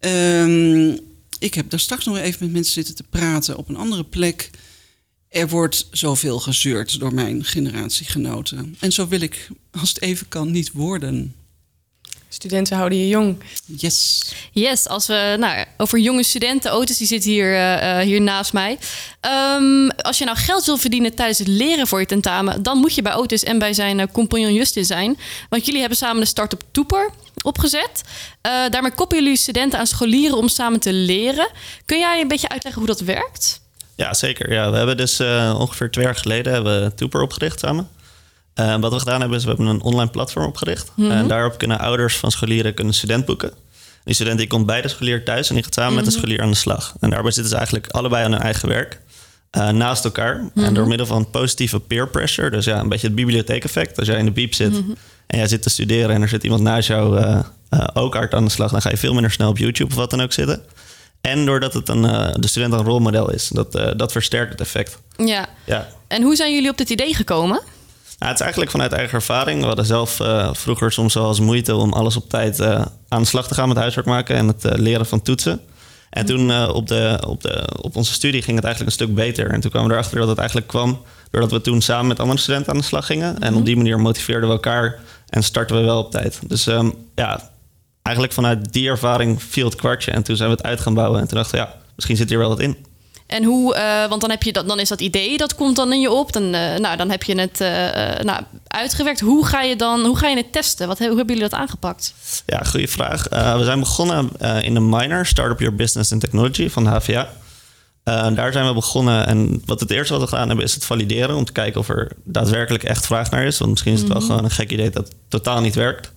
Ehm, 0.00 0.96
ik 1.38 1.54
heb 1.54 1.70
daar 1.70 1.80
straks 1.80 2.04
nog 2.04 2.18
even 2.18 2.38
met 2.40 2.52
mensen 2.52 2.72
zitten 2.72 2.94
te 2.94 3.04
praten 3.10 3.56
op 3.56 3.68
een 3.68 3.76
andere 3.76 4.04
plek. 4.04 4.50
Er 5.28 5.48
wordt 5.48 5.88
zoveel 5.90 6.38
gezeurd 6.40 7.00
door 7.00 7.14
mijn 7.14 7.44
generatiegenoten. 7.44 8.76
En 8.80 8.92
zo 8.92 9.08
wil 9.08 9.20
ik, 9.20 9.48
als 9.80 9.88
het 9.88 10.00
even 10.00 10.28
kan, 10.28 10.50
niet 10.50 10.72
worden. 10.72 11.34
Studenten 12.28 12.76
houden 12.76 12.98
je 12.98 13.08
jong. 13.08 13.36
Yes. 13.64 14.32
Yes, 14.52 14.86
als 14.86 15.06
we 15.06 15.36
nou, 15.38 15.64
over 15.76 15.98
jonge 15.98 16.22
studenten, 16.22 16.72
Otis 16.72 16.96
die 16.96 17.06
zit 17.06 17.24
hier, 17.24 17.54
eh, 17.54 18.00
eh, 18.00 18.06
hier 18.06 18.20
naast 18.20 18.52
mij. 18.52 18.78
Ehm, 19.20 19.88
als 19.88 20.18
je 20.18 20.24
nou 20.24 20.36
geld 20.36 20.64
wil 20.64 20.76
verdienen 20.76 21.14
tijdens 21.14 21.38
het 21.38 21.48
leren 21.48 21.86
voor 21.86 22.00
je 22.00 22.06
tentamen, 22.06 22.62
dan 22.62 22.78
moet 22.78 22.94
je 22.94 23.02
bij 23.02 23.14
Otis 23.14 23.44
en 23.44 23.58
bij 23.58 23.72
zijn 23.72 24.00
eh, 24.00 24.06
compagnon 24.12 24.54
Justin 24.54 24.84
zijn. 24.84 25.18
Want 25.48 25.64
jullie 25.64 25.80
hebben 25.80 25.98
samen 25.98 26.20
de 26.20 26.26
Startup 26.26 26.62
Toeper 26.70 27.10
opgezet. 27.42 28.02
Eh, 28.40 28.68
daarmee 28.70 28.92
koppelen 28.92 29.22
jullie 29.22 29.38
studenten 29.38 29.78
aan 29.78 29.86
scholieren 29.86 30.36
om 30.36 30.48
samen 30.48 30.80
te 30.80 30.92
leren. 30.92 31.50
Kun 31.84 31.98
jij 31.98 32.20
een 32.20 32.28
beetje 32.28 32.48
uitleggen 32.48 32.82
hoe 32.82 32.90
dat 32.90 33.00
werkt? 33.00 33.60
Ja, 33.98 34.14
zeker. 34.14 34.52
Ja, 34.52 34.70
we 34.70 34.76
hebben 34.76 34.96
dus 34.96 35.18
eh, 35.18 35.56
ongeveer 35.58 35.90
twee 35.90 36.04
jaar 36.04 36.14
geleden 36.14 36.52
hebben 36.52 36.82
we 36.84 36.94
Tooper 36.94 37.22
opgericht 37.22 37.58
samen. 37.60 37.88
Eh, 38.54 38.76
wat 38.80 38.92
we 38.92 38.98
gedaan 38.98 39.20
hebben 39.20 39.38
is, 39.38 39.44
we 39.44 39.48
hebben 39.48 39.66
een 39.66 39.80
online 39.82 40.10
platform 40.10 40.46
opgericht. 40.46 40.90
Mhm. 40.96 41.10
En 41.10 41.28
daarop 41.28 41.58
kunnen 41.58 41.78
ouders 41.78 42.16
van 42.16 42.30
scholieren 42.30 42.74
kunnen 42.74 42.94
student 42.94 43.24
boeken. 43.24 43.52
Die 44.04 44.14
student 44.14 44.38
die 44.38 44.46
komt 44.46 44.66
bij 44.66 44.82
de 44.82 44.88
scholier 44.88 45.24
thuis 45.24 45.48
en 45.48 45.54
die 45.54 45.64
gaat 45.64 45.74
samen 45.74 45.94
met 45.94 46.04
de 46.04 46.10
Mhm. 46.10 46.18
scholier 46.18 46.42
aan 46.42 46.50
de 46.50 46.56
slag. 46.56 46.94
En 47.00 47.10
daarbij 47.10 47.30
zitten 47.30 47.50
ze 47.50 47.56
eigenlijk 47.56 47.86
allebei 47.86 48.24
aan 48.24 48.32
hun 48.32 48.40
eigen 48.40 48.68
werk. 48.68 49.00
eh, 49.50 49.68
naast 49.68 50.04
elkaar. 50.04 50.50
Mhm. 50.54 50.64
En 50.64 50.74
door 50.74 50.86
middel 50.88 51.06
van 51.06 51.30
positieve 51.30 51.80
peer 51.80 52.08
pressure, 52.08 52.50
dus 52.50 52.64
ja, 52.64 52.78
een 52.80 52.88
beetje 52.88 53.06
het 53.06 53.16
bibliotheekeffect. 53.16 53.98
Als 53.98 54.06
jij 54.06 54.18
in 54.18 54.24
de 54.24 54.30
biep 54.30 54.54
zit 54.54 54.70
Mhm. 54.72 54.90
en 55.26 55.38
jij 55.38 55.48
zit 55.48 55.62
te 55.62 55.70
studeren 55.70 56.10
en 56.14 56.22
er 56.22 56.28
zit 56.28 56.44
iemand 56.44 56.62
naast 56.62 56.88
jou 56.88 57.34
ook 57.94 58.14
hard 58.14 58.34
aan 58.34 58.44
de 58.44 58.50
slag, 58.50 58.70
dan 58.70 58.82
ga 58.82 58.90
je 58.90 58.96
veel 58.96 59.12
minder 59.12 59.30
snel 59.30 59.48
op 59.48 59.58
YouTube 59.58 59.90
of 59.90 59.96
wat 59.96 60.10
dan 60.10 60.20
ook 60.22 60.32
zitten. 60.32 60.62
En 61.20 61.44
doordat 61.46 61.72
het 61.74 61.88
een, 61.88 62.04
eh, 62.04 62.34
de 62.34 62.48
student 62.48 62.72
een 62.72 62.84
rolmodel 62.84 63.30
is, 63.30 63.48
dat, 63.48 63.74
eh, 63.74 63.90
dat 63.96 64.12
versterkt 64.12 64.50
het 64.50 64.60
effect. 64.60 64.98
Ja. 65.16 65.48
Ja. 65.64 65.88
En 66.08 66.22
hoe 66.22 66.36
zijn 66.36 66.54
jullie 66.54 66.70
op 66.70 66.78
dit 66.78 66.90
idee 66.90 67.14
gekomen? 67.14 67.60
Nou, 68.18 68.30
het 68.30 68.34
is 68.34 68.40
eigenlijk 68.40 68.70
vanuit 68.70 68.92
eigen 68.92 69.14
ervaring. 69.14 69.60
We 69.60 69.66
hadden 69.66 69.86
zelf 69.86 70.20
eh, 70.20 70.50
vroeger 70.52 70.92
soms 70.92 71.14
wel 71.14 71.28
eens 71.28 71.40
moeite 71.40 71.74
om 71.74 71.92
alles 71.92 72.16
op 72.16 72.28
tijd 72.28 72.60
aan 73.08 73.22
de 73.22 73.24
slag 73.24 73.48
te 73.48 73.54
gaan 73.54 73.68
met 73.68 73.76
huiswerk 73.76 74.06
maken 74.06 74.36
en 74.36 74.46
het 74.46 74.78
leren 74.78 75.06
van 75.06 75.22
toetsen. 75.22 75.60
En 76.10 76.26
toen 76.26 76.50
eh, 76.50 76.70
op, 76.74 76.86
de, 76.86 77.22
op, 77.26 77.42
de, 77.42 77.68
op 77.82 77.96
onze 77.96 78.12
studie 78.12 78.42
ging 78.42 78.56
het 78.56 78.64
eigenlijk 78.64 78.96
een 78.96 79.04
stuk 79.06 79.16
beter. 79.16 79.50
En 79.50 79.60
toen 79.60 79.70
kwamen 79.70 79.88
we 79.88 79.94
erachter 79.94 80.18
dat 80.18 80.28
het 80.28 80.38
eigenlijk 80.38 80.68
kwam 80.68 81.02
doordat 81.30 81.50
we 81.50 81.60
toen 81.60 81.80
samen 81.80 82.06
met 82.06 82.20
andere 82.20 82.38
studenten 82.38 82.72
aan 82.72 82.78
de 82.78 82.84
slag 82.84 83.06
gingen. 83.06 83.38
En 83.38 83.54
op 83.54 83.64
die 83.64 83.76
manier 83.76 84.00
motiveerden 84.00 84.48
we 84.48 84.54
elkaar 84.54 84.98
en 85.28 85.42
startten 85.42 85.76
we 85.76 85.82
wel 85.82 85.98
op 85.98 86.10
tijd. 86.10 86.40
Dus 86.46 86.66
ehm, 86.66 86.90
ja, 87.14 87.50
eigenlijk 88.08 88.32
vanuit 88.32 88.72
die 88.72 88.88
ervaring 88.88 89.42
viel 89.42 89.64
het 89.64 89.74
kwartje. 89.74 90.10
En 90.10 90.22
toen 90.22 90.36
zijn 90.36 90.50
we 90.50 90.56
het 90.56 90.64
uit 90.64 90.80
gaan 90.80 90.94
bouwen. 90.94 91.20
En 91.20 91.28
toen 91.28 91.36
dachten 91.36 91.58
we, 91.58 91.64
ja, 91.64 91.74
misschien 91.94 92.16
zit 92.16 92.28
hier 92.28 92.38
wel 92.38 92.48
wat 92.48 92.60
in. 92.60 92.76
En 93.26 93.44
hoe, 93.44 93.74
eh, 93.74 94.08
want 94.08 94.20
dan, 94.20 94.30
heb 94.30 94.42
je 94.42 94.52
dat, 94.52 94.68
dan 94.68 94.80
is 94.80 94.88
dat 94.88 95.00
idee, 95.00 95.36
dat 95.36 95.54
komt 95.54 95.76
dan 95.76 95.92
in 95.92 96.00
je 96.00 96.10
op. 96.10 96.32
Dan, 96.32 96.54
eh, 96.54 96.76
nou, 96.76 96.96
dan 96.96 97.10
heb 97.10 97.22
je 97.22 97.40
het 97.40 97.60
eh, 97.60 98.24
nou, 98.24 98.42
uitgewerkt. 98.66 99.20
Hoe 99.20 99.46
ga, 99.46 99.62
je 99.62 99.76
dan, 99.76 100.04
hoe 100.04 100.16
ga 100.16 100.28
je 100.28 100.36
het 100.36 100.52
testen? 100.52 100.86
Wat, 100.86 100.98
hoe 100.98 101.06
hebben 101.06 101.26
jullie 101.26 101.50
dat 101.50 101.58
aangepakt? 101.58 102.14
Ja, 102.46 102.58
goede 102.58 102.88
vraag. 102.88 103.28
We 103.58 103.64
zijn 103.64 103.78
begonnen 103.78 104.30
in 104.62 104.74
de 104.74 104.80
minor, 104.80 105.26
Startup 105.26 105.60
Your 105.60 105.74
Business 105.74 106.12
and 106.12 106.20
Technology 106.20 106.68
van 106.68 106.84
de 106.84 106.90
HVA. 106.90 107.28
Eh, 108.08 108.34
daar 108.34 108.52
zijn 108.52 108.66
we 108.66 108.72
begonnen 108.74 109.26
en 109.26 109.62
wat 109.64 109.80
het 109.80 109.90
eerste 109.90 110.12
wat 110.12 110.22
we 110.22 110.28
gedaan 110.28 110.46
hebben 110.46 110.64
is 110.64 110.74
het 110.74 110.84
valideren 110.84 111.36
om 111.36 111.44
te 111.44 111.52
kijken 111.52 111.80
of 111.80 111.88
er 111.88 112.10
daadwerkelijk 112.24 112.84
echt 112.84 113.06
vraag 113.06 113.30
naar 113.30 113.44
is. 113.44 113.58
Want 113.58 113.70
misschien 113.70 113.92
is 113.92 113.98
het 114.00 114.08
wel 114.08 114.18
Mhm. 114.18 114.26
gewoon 114.26 114.44
een 114.44 114.50
gek 114.50 114.70
idee 114.70 114.90
dat 114.90 115.10
totaal 115.28 115.60
niet 115.60 115.74
werkt. 115.74 116.12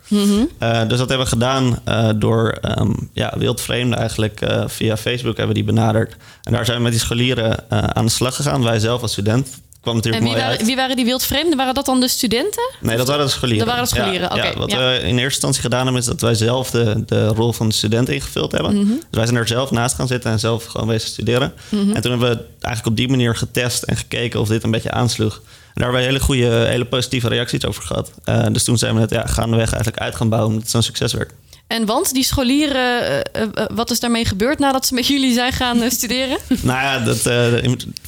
Eh, 0.58 0.80
dus 0.88 0.98
dat 0.98 1.10
hebben 1.10 1.18
we 1.20 1.26
gedaan 1.26 1.80
eh, 1.86 2.10
door 2.16 2.50
ehm, 2.50 2.92
ja, 3.14 3.34
wildvreemden 3.38 3.98
eigenlijk 4.00 4.40
via 4.68 4.98
Facebook 4.98 5.38
hebben 5.38 5.56
we 5.56 5.62
die 5.64 5.74
benaderd. 5.74 6.16
En 6.44 6.52
daar 6.52 6.66
zijn 6.66 6.78
we 6.78 6.84
met 6.84 6.92
die 6.92 7.02
scholieren 7.02 7.70
aan 7.96 8.06
de 8.06 8.12
slag 8.12 8.36
gegaan. 8.36 8.64
Wij 8.64 8.80
zelf 8.80 9.02
als 9.02 9.12
student. 9.12 9.48
Kwam 9.82 9.96
natuurlijk 9.96 10.24
En 10.24 10.30
wie 10.30 10.38
mooi 10.38 10.44
waren, 10.46 10.60
uit. 10.60 10.68
wie 10.68 10.76
waren 10.76 10.96
die 10.96 11.06
wildvreemden? 11.06 11.58
Waren 11.58 11.74
dat 11.74 11.86
dan 11.86 12.00
de 12.00 12.08
studenten? 12.08 12.70
Nee, 12.80 12.98
dat 12.98 13.08
waren 13.08 13.26
de 13.26 13.32
scholieren. 13.32 13.66
Dat 13.66 13.76
waren 13.76 13.90
de 13.90 13.96
scholieren, 13.96 14.36
Ja, 14.36 14.58
wat 14.58 14.72
ja. 14.72 14.78
we 14.78 14.96
in 14.96 15.10
eerste 15.10 15.24
instantie 15.24 15.62
gedaan 15.62 15.84
hebben... 15.84 16.02
is 16.02 16.08
dat 16.08 16.22
wij 16.22 16.34
zelf 16.34 16.70
de, 16.70 17.04
de 17.06 17.28
rol 17.28 17.54
van 17.54 17.70
de 17.70 17.76
student 17.76 18.10
ingevuld 18.10 18.52
hebben. 18.52 18.76
Mhm. 18.76 18.88
Dus 18.88 18.98
wij 19.10 19.26
zijn 19.26 19.38
er 19.38 19.48
zelf 19.48 19.72
naast 19.72 19.96
gaan 19.96 20.08
zitten 20.08 20.32
en 20.32 20.40
zelf 20.40 20.66
gewoon 20.66 20.88
wezen 20.88 21.10
studeren. 21.10 21.54
Mhm. 21.70 21.92
En 21.92 22.02
toen 22.02 22.12
hebben 22.12 22.30
we 22.30 22.44
eigenlijk 22.62 22.86
op 22.86 22.96
die 22.96 23.10
manier 23.10 23.36
getest 23.36 23.84
en 23.84 23.98
gekeken... 23.98 24.40
of 24.40 24.48
dit 24.48 24.64
een 24.64 24.72
beetje 24.72 24.92
aansloeg. 24.92 25.36
En 25.36 25.42
daar 25.74 25.84
hebben 25.84 26.02
we 26.02 26.08
hele 26.08 26.20
goede, 26.20 26.68
hele 26.68 26.86
positieve 26.86 27.28
reacties 27.28 27.66
over 27.66 27.84
gehad. 27.84 28.12
Eh, 28.24 28.46
dus 28.52 28.64
toen 28.64 28.78
zijn 28.78 28.96
we 28.96 29.02
het 29.02 29.10
ja, 29.10 29.26
gaandeweg 29.28 29.72
eigenlijk 29.74 30.04
uit 30.04 30.16
gaan 30.16 30.30
bouwen... 30.30 30.50
omdat 30.50 30.64
het 30.64 30.72
zo'n 30.72 30.84
succes 30.84 31.14
werd. 31.14 31.32
En 31.72 31.86
want 31.86 32.14
die 32.14 32.24
scholieren, 32.24 33.02
eh, 33.02 33.20
eh, 33.20 33.48
eh, 33.54 33.66
wat 33.74 33.92
is 33.92 34.00
daarmee 34.00 34.26
gebeurd 34.26 34.60
nadat 34.60 34.86
ze 34.86 34.94
met 34.94 35.08
jullie 35.08 35.34
zijn 35.34 35.54
gaan 35.54 35.92
studeren? 35.92 36.38
Nou 36.62 36.80
ja, 36.80 37.00
dat, 37.00 37.30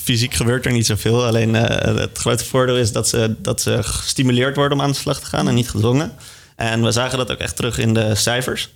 fysiek 0.02 0.34
gebeurt 0.34 0.66
er 0.66 0.72
niet 0.72 0.86
zoveel. 0.86 1.26
Alleen 1.26 1.54
het 1.54 2.18
grote 2.18 2.46
voordeel 2.46 2.78
is 2.78 2.92
dat 2.92 3.08
ze, 3.08 3.36
dat 3.38 3.62
ze 3.62 3.84
gestimuleerd 3.84 4.56
worden 4.56 4.78
om 4.78 4.84
aan 4.84 4.92
de 4.92 4.98
slag 4.98 5.20
te 5.20 5.26
gaan 5.26 5.48
en 5.48 5.56
niet 5.56 5.70
gedwongen. 5.70 6.12
En 6.56 6.84
we 6.84 6.92
zagen 6.92 7.18
dat 7.18 7.32
ook 7.32 7.38
echt 7.38 7.56
terug 7.56 7.78
in 7.78 7.94
de 7.94 8.16
cijfers. 8.16 8.70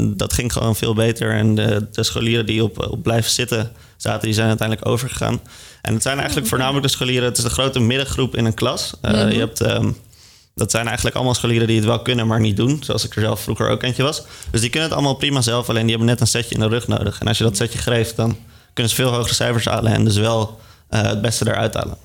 Dat 0.00 0.32
ging 0.32 0.52
gewoon 0.52 0.76
veel 0.76 0.94
beter. 0.94 1.34
En 1.34 1.54
de, 1.54 1.86
de 1.92 2.02
scholieren 2.02 2.46
die 2.46 2.62
op, 2.62 2.88
op 2.90 3.02
blijven 3.02 3.30
zitten 3.30 3.72
zaten, 3.96 4.22
die 4.22 4.34
zijn 4.34 4.48
uiteindelijk 4.48 4.88
overgegaan. 4.88 5.40
En 5.82 5.94
het 5.94 6.02
zijn 6.02 6.18
eigenlijk 6.18 6.48
voornamelijk 6.48 6.86
de 6.86 6.92
scholieren. 6.92 7.28
Het 7.28 7.38
is 7.38 7.44
de 7.44 7.50
grote 7.50 7.80
middengroep 7.80 8.36
in 8.36 8.44
een 8.44 8.54
klas. 8.54 8.94
-hmm. 9.00 9.28
Je 9.28 9.38
hebt... 9.38 9.60
Um, 9.60 9.96
dat 10.58 10.70
zijn 10.70 10.86
eigenlijk 10.86 11.16
allemaal 11.16 11.34
scholieren 11.34 11.66
die 11.66 11.76
het 11.76 11.84
wel 11.84 12.02
kunnen, 12.02 12.26
maar 12.26 12.40
niet 12.40 12.56
doen. 12.56 12.78
Zoals 12.80 13.04
ik 13.04 13.14
er 13.14 13.22
zelf 13.22 13.40
vroeger 13.40 13.68
ook 13.68 13.82
eentje 13.82 14.02
was. 14.02 14.22
Dus 14.50 14.60
die 14.60 14.70
kunnen 14.70 14.88
het 14.88 14.98
allemaal 14.98 15.16
prima 15.16 15.42
zelf. 15.42 15.68
Alleen 15.68 15.82
die 15.82 15.90
hebben 15.90 16.08
net 16.08 16.20
een 16.20 16.26
setje 16.26 16.54
in 16.54 16.60
de 16.60 16.68
rug 16.68 16.88
nodig. 16.88 17.20
En 17.20 17.26
als 17.26 17.38
je 17.38 17.44
dat 17.44 17.56
setje 17.56 17.78
geeft, 17.78 18.16
dan 18.16 18.36
kunnen 18.72 18.92
ze 18.92 18.98
veel 18.98 19.12
hogere 19.12 19.34
cijfers 19.34 19.64
halen. 19.64 19.92
En 19.92 20.04
dus 20.04 20.16
wel 20.16 20.60
uh, 20.90 21.02
het 21.02 21.20
beste 21.20 21.46
eruit 21.46 21.74
halen. 21.74 21.96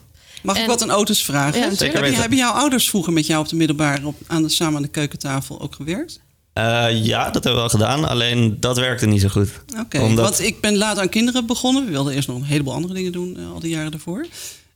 Mag 0.44 0.58
ik 0.58 0.66
wat 0.66 0.82
aan 0.82 0.92
auto's 0.92 1.24
vragen? 1.24 1.60
Ja, 1.60 1.70
zeker 1.70 1.86
Heb 1.86 1.94
je, 1.96 2.02
weten. 2.02 2.20
hebben 2.20 2.38
jouw 2.38 2.52
ouders 2.52 2.89
vroeger 2.89 3.13
met 3.13 3.28
jou 3.28 3.42
op 3.42 3.50
de 3.50 3.56
middelbare 3.56 4.08
op, 4.08 4.16
aan 4.28 4.44
de, 4.44 4.50
samen 4.50 4.76
aan 4.76 4.82
de 4.82 4.88
keukentafel 4.88 5.62
ook 5.62 5.76
gewerkt? 5.76 6.20
Uh, 6.54 7.06
ja, 7.06 7.24
dat 7.24 7.34
hebben 7.34 7.54
we 7.54 7.60
wel 7.60 7.70
gedaan. 7.70 8.06
Alleen 8.06 8.58
dat 8.60 8.78
werkte 8.78 9.06
niet 9.06 9.22
zo 9.22 9.28
goed. 9.28 9.50
Oké, 9.72 9.82
okay, 9.82 10.02
Omdat... 10.02 10.26
want 10.26 10.39
ik 10.42 10.62
ben 10.62 10.78
laat 10.78 11.00
aan 11.00 11.10
kinderen 11.10 11.46
begonnen. 11.46 11.86
We 11.86 11.92
wilden 11.92 12.13
eerst 12.13 12.28
nog 12.28 12.38
een 12.38 12.44
heleboel 12.44 12.74
andere 12.74 12.94
dingen 12.94 13.12
doen 13.12 13.39
uh, 13.39 13.52
al 13.52 13.60
die 13.60 13.70
jaren 13.70 13.92
daarvoor. 13.92 14.20
Uh, 14.20 14.30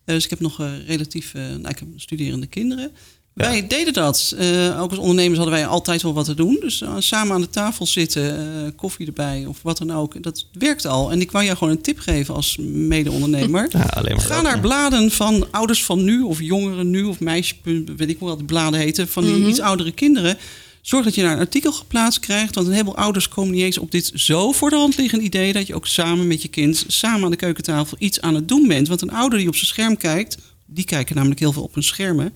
dus 0.06 0.24
ik 0.24 0.30
heb 0.30 0.40
nog 0.40 0.62
relatief, 0.88 1.34
nou, 1.34 1.68
ik 1.68 1.80
heb 1.80 1.88
studerende 1.96 2.48
kinderen. 2.48 2.92
Ja. 3.38 3.48
Wij 3.50 3.68
deden 3.68 3.94
dat. 3.94 4.36
Uh, 4.40 4.82
ook 4.82 4.90
als 4.90 5.00
ondernemers 5.00 5.38
hadden 5.38 5.56
wij 5.58 5.68
altijd 5.68 6.02
wel 6.02 6.14
wat 6.14 6.26
te 6.26 6.34
doen. 6.34 6.58
Dus 6.62 6.82
uh, 6.82 6.96
samen 7.00 7.34
aan 7.34 7.42
de 7.42 7.50
tafel 7.50 7.86
zitten, 7.86 8.24
uh, 8.40 8.70
koffie 8.76 9.08
erbij 9.08 9.46
of 9.46 9.60
wat 9.62 9.78
dan 9.78 9.92
ook. 9.92 10.24
Dat 10.24 10.46
werkt 10.54 10.86
al. 10.86 11.12
En 11.12 11.22
ik 11.22 11.32
wou 11.32 11.46
jou 11.46 11.58
gewoon 11.58 11.74
een 11.74 11.82
tip 11.82 12.00
geven 12.00 12.34
als 12.36 12.58
mede-ondernemer. 12.60 13.70
Ja, 13.78 14.04
Ga 14.18 14.42
naar 14.42 14.60
bladen 14.60 15.12
van 15.12 15.48
ouders 15.52 15.84
van 15.84 16.04
nu 16.04 16.22
of 16.22 16.42
jongeren 16.42 16.90
nu 16.90 17.04
of 17.04 17.20
meisjes, 17.20 17.58
weet 17.98 18.10
ik 18.10 18.20
wel 18.20 18.30
wat 18.30 18.38
de 18.40 18.46
bladen 18.46 18.80
heten, 18.80 19.08
van 19.08 19.24
die 19.24 19.34
Mhm. 19.36 19.50
iets 19.50 19.60
oudere 19.60 19.92
kinderen. 19.92 20.38
Zorg 20.82 21.04
dat 21.06 21.16
je 21.16 21.22
daar 21.22 21.32
een 21.34 21.40
artikel 21.40 21.72
geplaatst 21.72 22.20
krijgt. 22.20 22.56
Want 22.56 22.68
een 22.68 22.74
heleboel 22.74 22.98
ouders 22.98 23.28
komen 23.30 23.54
niet 23.54 23.64
eens 23.64 23.78
op 23.78 23.92
dit 23.92 24.12
zo 24.14 24.52
voor 24.52 24.70
de 24.70 24.76
hand 24.76 24.98
liggende 24.98 25.24
idee. 25.26 25.54
dat 25.54 25.68
je 25.68 25.76
ook 25.76 25.88
samen 25.88 26.28
met 26.28 26.42
je 26.42 26.48
kind, 26.48 26.84
samen 26.88 27.24
aan 27.24 27.32
de 27.32 27.38
keukentafel, 27.38 27.98
iets 28.00 28.22
aan 28.22 28.36
het 28.36 28.48
doen 28.48 28.68
bent. 28.68 28.88
Want 28.88 29.02
een 29.02 29.12
ouder 29.12 29.40
die 29.40 29.48
op 29.48 29.56
zijn 29.56 29.68
scherm 29.68 29.98
kijkt, 29.98 30.38
die 30.66 30.86
kijken 30.86 31.16
namelijk 31.16 31.40
heel 31.40 31.52
veel 31.54 31.64
op 31.64 31.74
hun 31.74 31.84
schermen. 31.84 32.34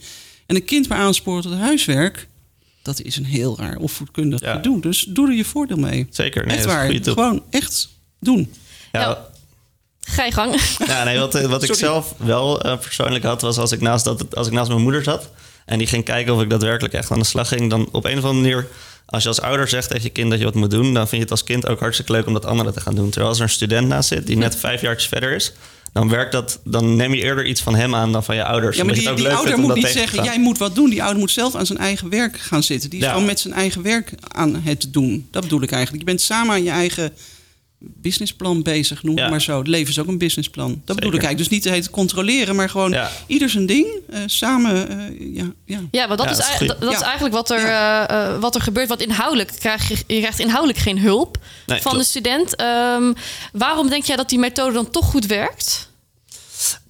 En 0.52 0.58
een 0.58 0.66
kind 0.66 0.88
maar 0.90 0.98
aansporen 0.98 1.42
tot 1.42 1.54
huiswerk, 1.54 2.28
dat 2.82 3.02
is 3.02 3.16
een 3.16 3.26
heel 3.26 3.58
raar 3.60 3.78
opvoedkundig 3.78 4.40
Ja. 4.42 4.54
gedoe. 4.54 4.82
Dus 4.82 5.06
doe 5.10 5.28
er 5.28 5.34
je 5.34 5.46
voordeel 5.46 5.78
mee. 5.78 6.08
Zeker, 6.10 6.46
nee, 6.46 6.56
echt 6.56 6.66
waar. 6.66 6.92
Gewoon 7.04 7.44
echt 7.50 7.90
doen. 8.20 8.54
Ja, 8.92 9.26
Ga 10.00 10.24
je 10.26 10.32
gang. 10.32 10.62
Ja, 10.88 11.04
nee, 11.04 11.20
wat, 11.20 11.42
wat 11.42 11.64
ik 11.64 11.74
zelf 11.74 12.14
wel 12.18 12.62
eh, 12.62 12.78
persoonlijk 12.78 13.24
had, 13.24 13.42
was 13.42 13.58
als 13.58 13.72
ik, 13.72 13.82
naast 13.82 14.06
dat, 14.06 14.36
als 14.36 14.48
ik 14.48 14.54
naast 14.54 14.70
mijn 14.70 14.82
moeder 14.82 15.04
zat 15.04 15.30
en 15.66 15.78
die 15.78 15.88
ging 15.88 16.04
kijken 16.04 16.34
of 16.34 16.42
ik 16.42 16.50
daadwerkelijk 16.50 16.94
echt 16.94 17.12
aan 17.12 17.20
de 17.20 17.26
slag 17.26 17.48
ging, 17.48 17.70
dan 17.70 17.90
op 17.92 18.06
een 18.06 18.18
of 18.18 18.24
andere 18.24 18.42
manier, 18.42 18.68
als 19.06 19.22
je 19.24 19.30
als 19.30 19.42
ouder 19.42 19.68
zegt 19.68 19.88
tegen 19.88 20.04
je 20.04 20.10
kind 20.10 20.30
dat 20.30 20.40
je 20.40 20.46
wat 20.46 20.56
moet 20.56 20.72
doen, 20.72 20.94
dan 20.94 21.08
vind 21.08 21.12
je 21.12 21.20
het 21.20 21.32
als 21.32 21.44
kind 21.44 21.68
ook 21.68 21.80
hartstikke 21.80 22.12
leuk 22.12 22.26
om 22.28 22.34
dat 22.34 22.46
anderen 22.46 22.74
te 22.74 22.82
gaan 22.82 22.96
doen. 22.96 23.10
Terwijl 23.10 23.28
als 23.30 23.38
er 23.38 23.44
een 23.44 23.50
student 23.50 23.88
naast 23.88 24.08
zit 24.08 24.28
die 24.28 24.38
net 24.38 24.56
vijf 24.56 24.82
jaartjes 24.82 25.10
verder 25.10 25.32
is, 25.32 25.52
dan 25.94 26.10
werkt 26.10 26.32
dat, 26.32 26.60
dan 26.64 26.96
neem 26.96 27.14
je 27.14 27.22
eerder 27.22 27.46
iets 27.46 27.62
van 27.62 27.76
hem 27.76 27.96
aan 27.96 28.12
dan 28.12 28.24
van 28.24 28.36
je 28.36 28.44
ouders. 28.44 28.78
Ja, 28.78 28.84
maar 28.84 28.94
die, 28.94 29.14
die 29.14 29.30
ouder 29.30 29.58
moet 29.60 29.76
niet 29.76 29.88
zeggen, 29.88 30.24
jij 30.24 30.40
moet 30.40 30.58
wat 30.58 30.76
doen. 30.76 30.90
Die 30.90 31.02
ouder 31.02 31.20
moet 31.20 31.32
zelf 31.32 31.56
aan 31.56 31.66
zijn 31.66 31.80
eigen 31.80 32.10
werk 32.10 32.38
gaan 32.40 32.64
zitten. 32.64 32.90
Die 32.90 33.00
is 33.00 33.06
Ja. 33.06 33.12
gewoon 33.12 33.26
met 33.26 33.40
zijn 33.40 33.54
eigen 33.54 33.82
werk 33.82 34.14
aan 34.28 34.56
het 34.64 34.88
doen. 34.92 35.28
Dat 35.32 35.42
bedoel 35.44 35.62
ik 35.62 35.72
eigenlijk. 35.72 36.04
Je 36.04 36.10
bent 36.10 36.22
samen 36.22 36.54
aan 36.54 36.64
je 36.64 36.70
eigen 36.70 37.14
businessplan 37.84 38.62
bezig, 38.64 39.04
noem 39.04 39.16
het 39.16 39.24
Ja. 39.24 39.30
maar 39.30 39.42
zo. 39.42 39.58
Het 39.58 39.68
leven 39.68 39.90
is 39.90 40.00
ook 40.00 40.08
een 40.08 40.18
businessplan. 40.18 40.82
Dat 40.86 40.96
bedoel 40.96 41.14
ik 41.14 41.24
eigenlijk. 41.24 41.38
Dus 41.38 41.48
niet 41.50 41.62
te 41.62 41.70
heet 41.70 41.90
controleren, 41.90 42.56
maar 42.56 42.70
gewoon 42.70 42.92
Ja. 42.92 43.12
ieder 43.28 43.50
zijn 43.50 43.66
ding. 43.66 43.88
eh, 44.10 44.20
samen, 44.26 44.90
eh, 44.90 45.36
ja, 45.36 45.52
ja. 45.66 45.80
Ja, 45.92 46.08
want 46.08 46.20
dat, 46.20 46.28
Ja, 46.28 46.32
is, 46.32 46.38
dat 46.38 46.62
is 46.62 46.68
dat, 46.68 46.82
dat 46.82 47.02
eigenlijk 47.02 47.34
wat 47.34 47.50
er, 47.50 47.64
eh, 47.66 48.40
wat 48.40 48.56
er 48.56 48.62
gebeurt. 48.62 48.88
Want 48.88 49.02
inhoudelijk 49.02 49.52
krijg 49.60 49.88
je, 49.88 49.96
je 50.08 50.20
krijgt 50.20 50.40
inhoudelijk 50.40 50.80
geen 50.80 51.00
hulp 51.00 51.38
Nee, 51.66 51.82
van 51.82 51.92
klopt. 51.92 51.98
de 52.06 52.10
student. 52.12 52.56
Ehm, 52.56 53.14
waarom 53.54 53.90
denk 53.90 54.04
jij 54.04 54.16
dat 54.16 54.30
die 54.30 54.40
methode 54.40 54.74
dan 54.74 54.90
toch 54.90 55.06
goed 55.06 55.26
werkt? 55.26 55.90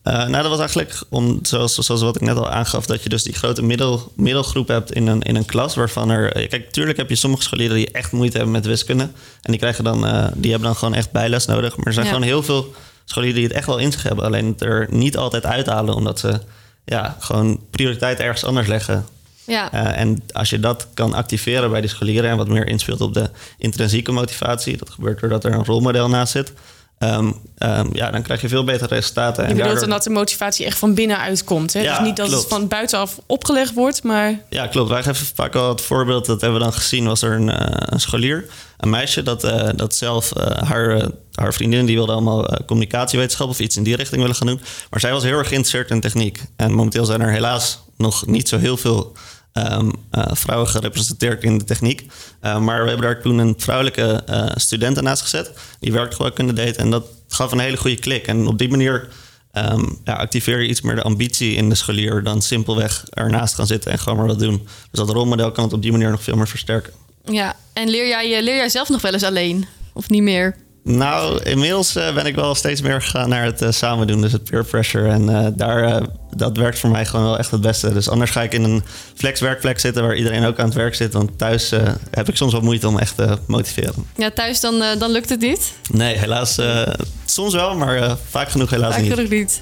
Eh, 0.04 0.14
nou, 0.14 0.32
dat 0.32 0.48
was 0.48 0.60
eigenlijk 0.60 1.02
om, 1.10 1.40
zoals, 1.42 1.76
zoals 1.76 2.02
wat 2.02 2.16
ik 2.16 2.22
net 2.22 2.38
al 2.38 2.50
aangaf, 2.50 2.86
dat 2.86 3.04
je 3.04 3.10
dus 3.10 3.24
die 3.24 3.34
grote 3.34 3.64
middel, 3.64 4.12
middelgroep 4.16 4.68
hebt 4.68 4.92
in 4.94 5.08
een, 5.08 5.22
in 5.22 5.36
een 5.36 5.46
klas. 5.46 5.76
Waarvan 5.76 6.10
er. 6.10 6.32
eh, 6.34 6.50
Kijk, 6.50 6.72
tuurlijk 6.72 6.98
heb 6.98 7.10
je 7.10 7.16
sommige 7.16 7.44
scholieren 7.44 7.76
die 7.76 7.92
echt 7.92 8.12
moeite 8.12 8.36
hebben 8.36 8.54
met 8.56 8.66
wiskunde. 8.66 9.04
En 9.42 9.52
die, 9.52 9.58
krijgen 9.58 9.84
dan, 9.84 10.08
eh, 10.08 10.28
die 10.36 10.50
hebben 10.52 10.68
dan 10.70 10.78
gewoon 10.78 10.94
echt 10.94 11.12
bijles 11.12 11.46
nodig. 11.46 11.76
Maar 11.78 11.86
er 11.86 11.94
zijn 11.94 12.06
Ja. 12.06 12.12
gewoon 12.12 12.28
heel 12.28 12.44
veel 12.44 12.74
scholieren 13.06 13.38
die 13.38 13.48
het 13.48 13.56
echt 13.58 13.66
wel 13.68 13.78
in 13.78 13.92
zich 13.92 14.04
hebben. 14.04 14.26
Alleen 14.26 14.46
het 14.46 14.62
er 14.62 14.88
niet 14.90 15.18
altijd 15.18 15.46
uithalen, 15.46 15.96
omdat 15.96 16.20
ze 16.20 16.40
ja, 16.86 17.18
gewoon 17.20 17.60
prioriteit 17.72 18.20
ergens 18.20 18.44
anders 18.44 18.68
leggen. 18.68 19.06
Ja. 19.46 19.72
En 19.94 20.24
als 20.32 20.50
je 20.50 20.60
dat 20.60 20.88
kan 20.94 21.14
activeren 21.14 21.70
bij 21.72 21.82
die 21.82 21.90
scholieren 21.90 22.30
en 22.30 22.38
wat 22.38 22.48
meer 22.48 22.68
inspeelt 22.68 23.02
op 23.02 23.14
de 23.14 23.30
intrinsieke 23.58 24.12
motivatie, 24.12 24.78
dat 24.78 24.90
gebeurt 24.90 25.20
doordat 25.20 25.44
er 25.44 25.54
een 25.54 25.66
rolmodel 25.66 26.10
naast 26.10 26.32
zit. 26.32 26.54
Ehm, 27.02 27.32
ehm, 27.58 27.88
ja, 27.94 28.12
dan 28.12 28.22
krijg 28.22 28.42
je 28.42 28.48
veel 28.48 28.64
betere 28.64 28.96
resultaten. 28.96 29.44
Je 29.44 29.50
En 29.50 29.56
bedoelt 29.56 29.64
daardoor- 29.64 29.80
dan 29.90 29.98
dat 29.98 30.04
de 30.04 30.10
motivatie 30.10 30.66
echt 30.66 30.78
van 30.78 30.94
binnenuit 30.94 31.44
komt. 31.44 31.74
Hè? 31.74 31.82
Ja, 31.82 31.98
dus 31.98 32.08
niet 32.08 32.16
dat 32.16 32.28
klopt. 32.28 32.42
het 32.44 32.52
van 32.54 32.68
buitenaf 32.68 33.20
opgelegd 33.26 33.74
wordt, 33.74 34.04
maar 34.04 34.40
Ja, 34.50 34.68
klopt. 34.68 34.90
Wij 34.90 35.04
geven 35.04 35.26
vaak 35.36 35.56
al 35.56 35.70
het 35.70 35.82
voorbeeld. 35.82 36.26
Dat 36.26 36.42
hebben 36.42 36.60
we 36.60 36.66
dan 36.66 36.74
gezien. 36.74 37.06
Was 37.08 37.22
er 37.22 37.32
een, 37.32 37.50
eh, 37.50 37.88
een 37.90 38.00
scholier, 38.00 38.46
een 38.78 38.90
meisje, 38.90 39.24
dat, 39.24 39.44
eh, 39.44 39.70
dat 39.76 39.96
zelf 39.96 40.32
eh, 40.32 40.68
haar, 40.70 41.10
haar 41.34 41.54
vriendin 41.54 41.86
die 41.86 41.96
wilde 41.96 42.12
allemaal 42.12 42.46
communicatiewetenschap 42.66 43.48
of 43.50 43.60
iets 43.60 43.78
in 43.78 43.84
die 43.84 43.96
richting 43.96 44.22
willen 44.22 44.36
gaan 44.36 44.48
doen. 44.48 44.62
Maar 44.90 45.00
zij 45.00 45.12
was 45.12 45.24
heel 45.24 45.38
erg 45.38 45.48
geïnteresseerd 45.48 45.90
in 45.90 46.00
techniek. 46.02 46.42
En 46.56 46.72
momenteel 46.72 47.06
zijn 47.06 47.22
er 47.22 47.32
helaas 47.32 47.80
nog 47.98 48.26
niet 48.26 48.50
zo 48.50 48.58
heel 48.58 48.78
veel 48.78 49.14
ehm, 49.54 49.90
eh, 50.12 50.24
vrouwen 50.32 50.68
gerepresenteerd 50.68 51.44
in 51.44 51.58
de 51.58 51.64
techniek. 51.64 52.12
Eh, 52.40 52.60
maar 52.60 52.82
we 52.82 52.88
hebben 52.90 53.08
daar 53.08 53.22
toen 53.22 53.38
een 53.38 53.54
vrouwelijke 53.58 54.24
eh 54.26 54.46
student 54.56 55.02
naast 55.02 55.22
gezet. 55.22 55.52
Die 55.80 55.92
werkgelukkunde 55.92 56.54
deed. 56.54 56.76
En 56.76 56.90
dat 56.90 57.06
gaf 57.28 57.52
een 57.52 57.60
hele 57.60 57.78
goede 57.78 58.00
klik. 58.00 58.28
En 58.28 58.48
op 58.48 58.58
die 58.58 58.70
manier 58.70 59.08
ehm, 59.52 59.86
ja, 60.04 60.14
activeer 60.14 60.62
je 60.62 60.68
iets 60.68 60.82
meer 60.82 60.96
de 60.96 61.02
ambitie 61.02 61.56
in 61.56 61.70
de 61.70 61.76
scholier 61.76 62.24
dan 62.24 62.42
simpelweg 62.42 63.04
ernaast 63.10 63.56
gaan 63.56 63.68
zitten 63.68 63.92
en 63.92 64.00
gewoon 64.00 64.18
maar 64.18 64.28
wat 64.28 64.40
doen. 64.40 64.58
Dus 64.92 65.00
dat 65.00 65.10
rolmodel 65.10 65.52
kan 65.52 65.64
het 65.64 65.74
op 65.74 65.82
die 65.82 65.92
manier 65.92 66.10
nog 66.10 66.24
veel 66.24 66.36
meer 66.36 66.48
versterken. 66.48 66.94
Ja, 67.26 67.56
en 67.74 67.90
leer 67.90 68.08
jij, 68.08 68.44
leer 68.44 68.56
jij 68.56 68.70
zelf 68.70 68.90
nog 68.90 69.02
wel 69.02 69.14
eens 69.14 69.24
alleen? 69.24 69.66
Of 69.94 70.10
niet 70.10 70.22
meer? 70.22 70.56
Nou, 70.84 71.44
inmiddels 71.44 71.96
eh, 71.96 72.14
ben 72.14 72.26
ik 72.26 72.36
wel 72.36 72.56
steeds 72.56 72.82
meer 72.82 73.02
gegaan 73.02 73.30
naar 73.30 73.44
het 73.44 73.62
eh, 73.62 73.72
samen 73.72 74.08
doen, 74.08 74.22
dus 74.22 74.32
het 74.32 74.44
peer 74.44 74.64
pressure. 74.66 75.10
En 75.10 75.30
eh, 75.30 75.48
daar, 75.54 75.84
eh, 75.84 76.08
dat 76.36 76.58
werkt 76.58 76.80
voor 76.80 76.90
mij 76.90 77.06
gewoon 77.06 77.26
wel 77.26 77.38
echt 77.38 77.52
het 77.52 77.62
beste. 77.62 77.94
Dus 77.94 78.10
anders 78.10 78.32
ga 78.32 78.42
ik 78.42 78.54
in 78.54 78.64
een 78.64 78.84
flex 79.16 79.40
werkplek 79.40 79.80
zitten 79.80 80.04
waar 80.04 80.16
iedereen 80.16 80.46
ook 80.46 80.60
aan 80.60 80.66
het 80.66 80.74
werk 80.74 80.96
zit. 80.96 81.14
Want 81.14 81.38
thuis 81.38 81.72
eh, 81.72 81.90
heb 82.12 82.30
ik 82.30 82.36
soms 82.36 82.52
wel 82.52 82.62
moeite 82.62 82.88
om 82.88 82.98
echt 83.00 83.16
te 83.18 83.38
motiveren. 83.48 83.94
Ja, 84.16 84.32
thuis 84.32 84.60
dan, 84.60 84.84
dan 85.00 85.12
lukt 85.12 85.30
het 85.30 85.40
niet. 85.40 85.74
Nee, 85.92 86.18
helaas. 86.18 86.58
eh, 86.58 86.88
soms 87.26 87.54
wel, 87.54 87.76
maar 87.76 87.96
eh, 87.98 88.14
vaak 88.30 88.50
genoeg 88.50 88.70
helaas 88.70 88.94
Vaak 88.94 89.04
niet. 89.04 89.14
genoeg 89.14 89.30
niet. 89.30 89.60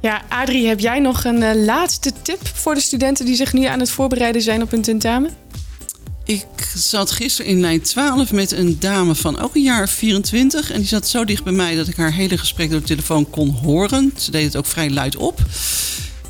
ja, 0.00 0.22
Adrie, 0.28 0.66
heb 0.66 0.80
jij 0.80 0.98
nog 1.00 1.24
een 1.24 1.64
laatste 1.64 2.12
tip 2.22 2.40
voor 2.54 2.74
de 2.74 2.80
studenten 2.80 3.24
die 3.24 3.36
zich 3.36 3.52
nu 3.52 3.64
aan 3.64 3.80
het 3.80 3.90
voorbereiden 3.90 4.42
zijn 4.42 4.62
op 4.62 4.70
hun 4.70 4.82
tentamen? 4.82 5.30
Ik 6.26 6.46
zat 6.74 7.10
gisteren 7.10 7.50
in 7.50 7.60
lijn 7.60 7.80
12 7.80 8.32
met 8.32 8.52
een 8.52 8.76
dame 8.80 9.14
van 9.14 9.40
ook 9.40 9.54
een 9.54 9.62
jaar 9.62 9.88
24. 9.88 10.70
En 10.70 10.78
die 10.78 10.88
zat 10.88 11.08
zo 11.08 11.24
dicht 11.24 11.44
bij 11.44 11.52
mij 11.52 11.76
dat 11.76 11.88
ik 11.88 11.96
haar 11.96 12.12
hele 12.12 12.38
gesprek 12.38 12.70
door 12.70 12.80
de 12.80 12.86
telefoon 12.86 13.30
kon 13.30 13.50
horen. 13.50 14.12
Ze 14.16 14.30
deed 14.30 14.44
het 14.44 14.56
ook 14.56 14.66
vrij 14.66 14.90
luid 14.90 15.16
op. 15.16 15.38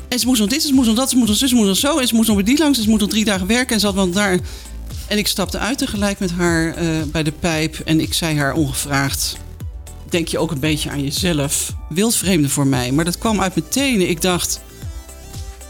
En 0.07 0.19
ze 0.19 0.25
moest 0.25 0.39
nog 0.39 0.49
dit, 0.49 0.61
ze 0.61 0.73
moest 0.73 0.87
nog 0.87 0.97
dat, 0.97 1.09
ze 1.09 1.15
moest 1.15 1.27
nog 1.27 1.37
zus, 1.37 1.49
ze 1.49 1.55
moest 1.55 1.67
nog 1.67 1.77
zo. 1.77 1.97
En 1.97 2.07
ze 2.07 2.15
moest 2.15 2.27
nog 2.27 2.37
bij 2.37 2.45
die 2.45 2.57
langs, 2.57 2.81
ze 2.81 2.89
moest 2.89 3.01
nog 3.01 3.09
drie 3.09 3.25
dagen 3.25 3.47
werken. 3.47 3.73
En 3.73 3.79
ze 3.79 3.85
had 3.85 3.95
wel 3.95 4.09
daar. 4.09 4.39
En 5.07 5.17
ik 5.17 5.27
stapte 5.27 5.57
uit 5.57 5.77
tegelijk 5.77 6.19
met 6.19 6.31
haar 6.31 6.75
eh, 6.75 6.87
bij 7.05 7.23
de 7.23 7.31
pijp. 7.31 7.79
En 7.85 7.99
ik 7.99 8.13
zei 8.13 8.37
haar 8.37 8.53
ongevraagd... 8.53 9.37
Denk 10.09 10.27
je 10.27 10.37
ook 10.37 10.51
een 10.51 10.59
beetje 10.59 10.89
aan 10.89 11.03
jezelf? 11.03 11.73
Wildvreemde 11.89 12.49
voor 12.49 12.67
mij. 12.67 12.91
Maar 12.91 13.05
dat 13.05 13.17
kwam 13.17 13.41
uit 13.41 13.55
mijn 13.55 13.69
tenen. 13.69 14.09
Ik 14.09 14.21
dacht... 14.21 14.59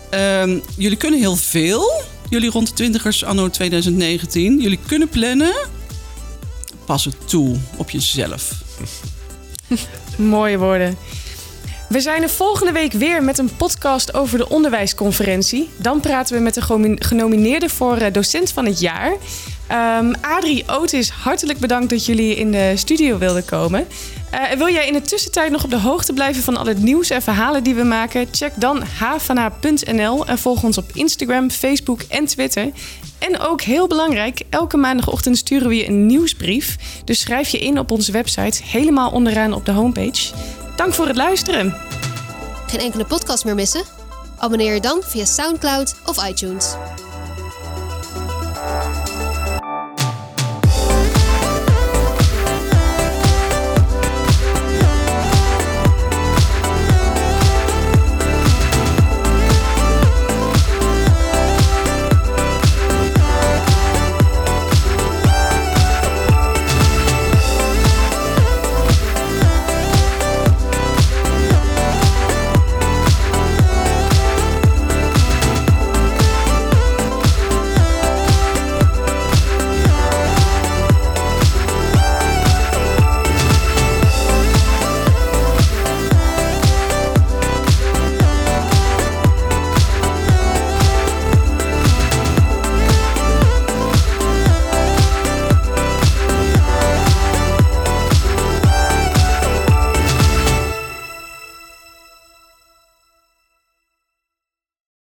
ehm, 0.09 0.59
jullie 0.77 0.97
kunnen 0.97 1.19
heel 1.19 1.35
veel. 1.35 1.91
Jullie 2.29 2.49
rond 2.49 2.67
de 2.67 2.73
twintigers 2.73 3.23
anno 3.23 3.49
2019. 3.49 4.59
Jullie 4.61 4.79
kunnen 4.87 5.09
plannen. 5.09 5.53
Pas 6.85 7.05
het 7.05 7.15
toe 7.25 7.55
op 7.77 7.89
jezelf. 7.89 8.51
Mooie 10.17 10.57
woorden. 10.57 10.97
We 11.89 11.99
zijn 12.01 12.21
er 12.21 12.29
volgende 12.29 12.71
week 12.71 12.91
weer 12.91 13.23
met 13.23 13.37
een 13.37 13.55
podcast 13.55 14.13
over 14.13 14.37
de 14.37 14.49
onderwijsconferentie. 14.49 15.69
Dan 15.77 15.99
praten 15.99 16.35
we 16.35 16.41
met 16.41 16.53
de 16.53 16.61
geno- 16.61 16.95
genomineerden 16.99 17.69
voor 17.69 17.97
eh, 17.97 18.13
docent 18.13 18.51
van 18.51 18.65
het 18.65 18.79
jaar. 18.79 19.15
Ehm, 19.67 20.13
Adrie 20.21 20.63
Otis, 20.67 21.09
hartelijk 21.09 21.59
bedankt 21.59 21.89
dat 21.89 22.05
jullie 22.05 22.35
in 22.35 22.51
de 22.51 22.73
studio 22.75 23.17
wilden 23.17 23.45
komen. 23.45 23.87
Eh, 24.35 24.57
wil 24.57 24.69
jij 24.69 24.87
in 24.87 24.93
de 24.93 25.01
tussentijd 25.01 25.51
nog 25.51 25.63
op 25.63 25.69
de 25.69 25.79
hoogte 25.79 26.13
blijven 26.13 26.43
van 26.43 26.57
al 26.57 26.65
het 26.65 26.81
nieuws 26.81 27.09
en 27.09 27.21
verhalen 27.21 27.63
die 27.63 27.75
we 27.75 27.83
maken? 27.83 28.27
Check 28.31 28.51
dan 28.55 28.81
havana.nl 28.81 30.25
en 30.25 30.37
volg 30.37 30.63
ons 30.63 30.77
op 30.77 30.91
Instagram, 30.93 31.51
Facebook 31.51 32.01
en 32.01 32.25
Twitter. 32.25 32.71
En 33.19 33.39
ook 33.39 33.61
heel 33.61 33.87
belangrijk, 33.87 34.41
elke 34.49 34.77
maandagochtend 34.77 35.37
sturen 35.37 35.67
we 35.67 35.75
je 35.75 35.87
een 35.87 36.05
nieuwsbrief. 36.05 36.75
Dus 37.05 37.19
schrijf 37.19 37.49
je 37.49 37.59
in 37.59 37.79
op 37.79 37.91
onze 37.91 38.11
website, 38.11 38.63
helemaal 38.63 39.11
onderaan 39.11 39.53
op 39.53 39.65
de 39.65 39.71
homepage. 39.71 40.33
Dank 40.75 40.93
voor 40.93 41.07
het 41.07 41.15
luisteren. 41.15 41.75
Geen 42.67 42.79
enkele 42.79 43.05
podcast 43.05 43.45
meer 43.45 43.55
missen? 43.55 43.83
Abonneer 44.37 44.73
je 44.73 44.81
dan 44.81 45.01
via 45.03 45.25
SoundCloud 45.25 45.95
of 46.05 46.27
iTunes. 46.27 46.75